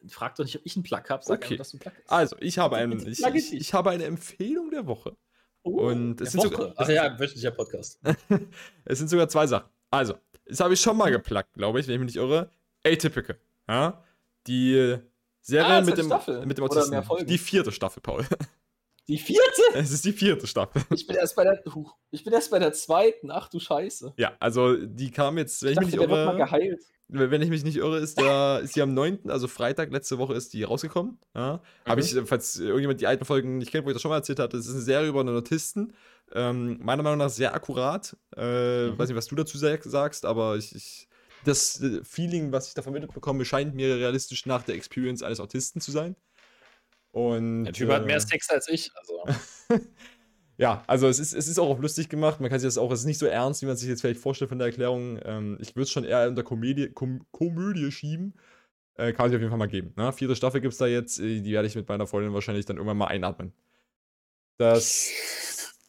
[0.09, 1.23] Frag doch nicht, ob ich einen Plug habe.
[1.23, 1.45] Sag Okay.
[1.53, 2.11] einfach, dass du einen Plug hast.
[2.11, 5.15] Also, ich habe, einen, ich, ich, ich habe eine Empfehlung der Woche.
[5.63, 6.49] Oh, und es sind Woche.
[6.49, 7.99] sogar- Ach ja, wöchentlicher Podcast.
[8.85, 9.69] Es sind sogar zwei Sachen.
[9.89, 10.15] Also,
[10.45, 12.49] das habe ich schon mal gepluggt, glaube ich, wenn ich mich nicht irre.
[12.85, 13.37] Atypical.
[13.67, 14.03] Ja?
[14.47, 14.97] Die
[15.41, 16.45] Serie Ah, mit, dem, Staffel.
[16.45, 17.03] mit dem Autisten.
[17.25, 18.25] Die vierte Staffel, Paul.
[19.07, 19.41] Die vierte?
[19.73, 20.81] Es ist die vierte Staffel.
[20.93, 21.61] Ich bin erst bei der,
[22.11, 23.31] ich bin erst bei der zweiten.
[23.31, 24.13] Ach du Scheiße.
[24.17, 26.45] Ja, also die kam jetzt, wenn Ich ich, mich dachte, nicht der wird mal irre,
[26.45, 26.83] geheilt.
[27.09, 30.33] Wenn ich mich nicht irre, ist, der, ist die am 9., also Freitag letzte Woche
[30.33, 31.19] ist die rausgekommen.
[31.35, 31.61] Ja.
[31.85, 32.07] Habe Mhm.
[32.07, 34.39] ich, äh, falls irgendjemand die alten Folgen nicht kennt, wo ich das schon mal erzählt
[34.39, 35.93] hatte, es ist eine Serie über einen Autisten.
[36.33, 38.15] Ähm, meiner Meinung nach sehr akkurat.
[38.35, 38.97] Äh, Mhm.
[38.99, 41.07] Weiß nicht, was du dazu sag- sagst, aber ich, ich
[41.45, 45.39] das äh, Feeling, was ich da vermittelt bekomme, scheint mir realistisch nach der Experience eines
[45.39, 46.15] Autisten zu sein.
[47.11, 48.91] Und, Der Typ hat äh, mehr Sex als ich.
[48.95, 49.23] Also.
[50.57, 52.39] ja, also es ist, es ist auch auf lustig gemacht.
[52.41, 54.19] Man kann sich das auch, es ist nicht so ernst, wie man sich jetzt vielleicht
[54.19, 55.19] vorstellt von der Erklärung.
[55.23, 58.33] Ähm, ich würde es schon eher unter Komödie, Kom Komödie schieben.
[58.95, 59.93] Äh, kann ich auf jeden Fall mal geben.
[59.95, 60.11] Ne?
[60.11, 61.19] Vierte Staffel gibt es da jetzt.
[61.19, 63.53] äh, Die werde ich mit meiner Freundin wahrscheinlich dann irgendwann mal einatmen.
[64.57, 65.11] Das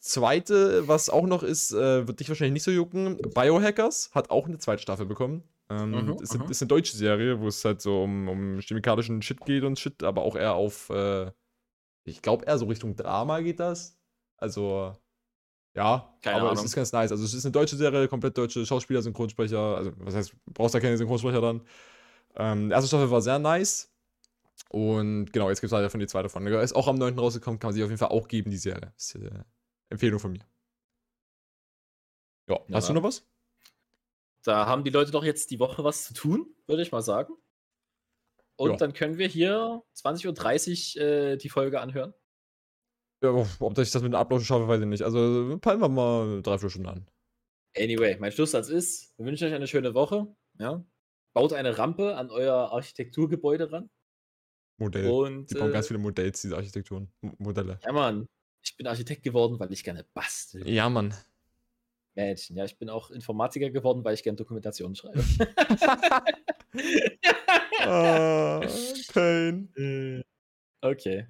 [0.01, 3.17] zweite, was auch noch ist, äh, wird dich wahrscheinlich nicht so jucken.
[3.35, 5.43] Biohackers hat auch eine zweite Staffel bekommen.
[5.71, 6.51] Ähm, Mhm, ist, mhm.
[6.51, 10.03] ist eine deutsche Serie, wo es halt so um, um chemikalischen Shit geht und Shit,
[10.03, 11.31] aber auch eher auf, äh,
[12.05, 13.98] ich glaube eher so Richtung Drama geht das.
[14.39, 14.97] Also,
[15.75, 16.65] ja, Keine aber es Ahnung.
[16.67, 17.11] ist ganz nice.
[17.13, 19.77] Also, es ist eine deutsche Serie, komplett deutsche Schauspieler, Synchronsprecher.
[19.77, 21.63] Also, was heißt, brauchst da keine Synchronsprecher dann.
[22.37, 23.93] Ähm, die erste Staffel war sehr nice.
[24.71, 26.47] Und genau, jetzt gibt es halt davon die zweite von.
[26.47, 27.19] Ist auch am 9.
[27.19, 28.93] rausgekommen, kann man sich auf jeden Fall auch geben, die Serie.
[28.97, 29.31] Ist äh,
[29.91, 30.47] Empfehlung von mir.
[32.49, 32.95] Ja, hast Ja.
[32.95, 33.27] du noch was?
[34.45, 37.35] Da haben die Leute doch jetzt die Woche was zu tun, würde ich mal sagen.
[38.57, 38.77] Und Ja.
[38.77, 42.15] dann können wir hier 20.30 Uhr äh, die Folge anhören.
[43.23, 45.03] Ja, ob ich das mit dem Upload schaffe, weiß ich nicht.
[45.03, 47.07] Also, peilen wir mal drei, vier Stunden an.
[47.77, 50.27] Anyway, mein Schlusssatz ist, wir wünschen euch eine schöne Woche.
[50.59, 50.85] Ja?
[51.35, 53.91] Baut eine Rampe an euer Architekturgebäude ran.
[54.79, 55.11] Modell.
[55.11, 57.13] Und Die bauen äh, ganz viele Modells, diese Architekturen.
[57.23, 57.81] M Modelle.
[57.85, 58.29] ja, Mann,
[58.63, 60.69] ich bin Architekt geworden, weil ich gerne bastel.
[60.69, 61.15] Ja, Mann.
[62.15, 65.25] Mädchen, ja, ich bin auch Informatiker geworden, weil ich gerne Dokumentationen schreibe.
[67.81, 68.61] ah,
[69.13, 69.73] Pain.
[69.77, 70.23] Äh,
[70.81, 71.27] okay.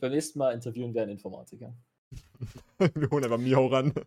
[0.00, 1.74] Beim nächsten Mal interviewen wir einen Informatiker.
[2.94, 3.92] Wir holen einfach Miau ran.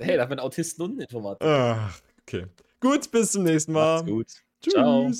[0.00, 1.90] Hey, da haben wir einen Autisten und einen Informatiker.
[1.90, 2.46] Ach, okay.
[2.78, 3.96] Gut, bis zum nächsten Mal.
[3.96, 4.26] Macht's gut.
[4.60, 4.72] Tschüss.
[4.72, 5.10] Ciao.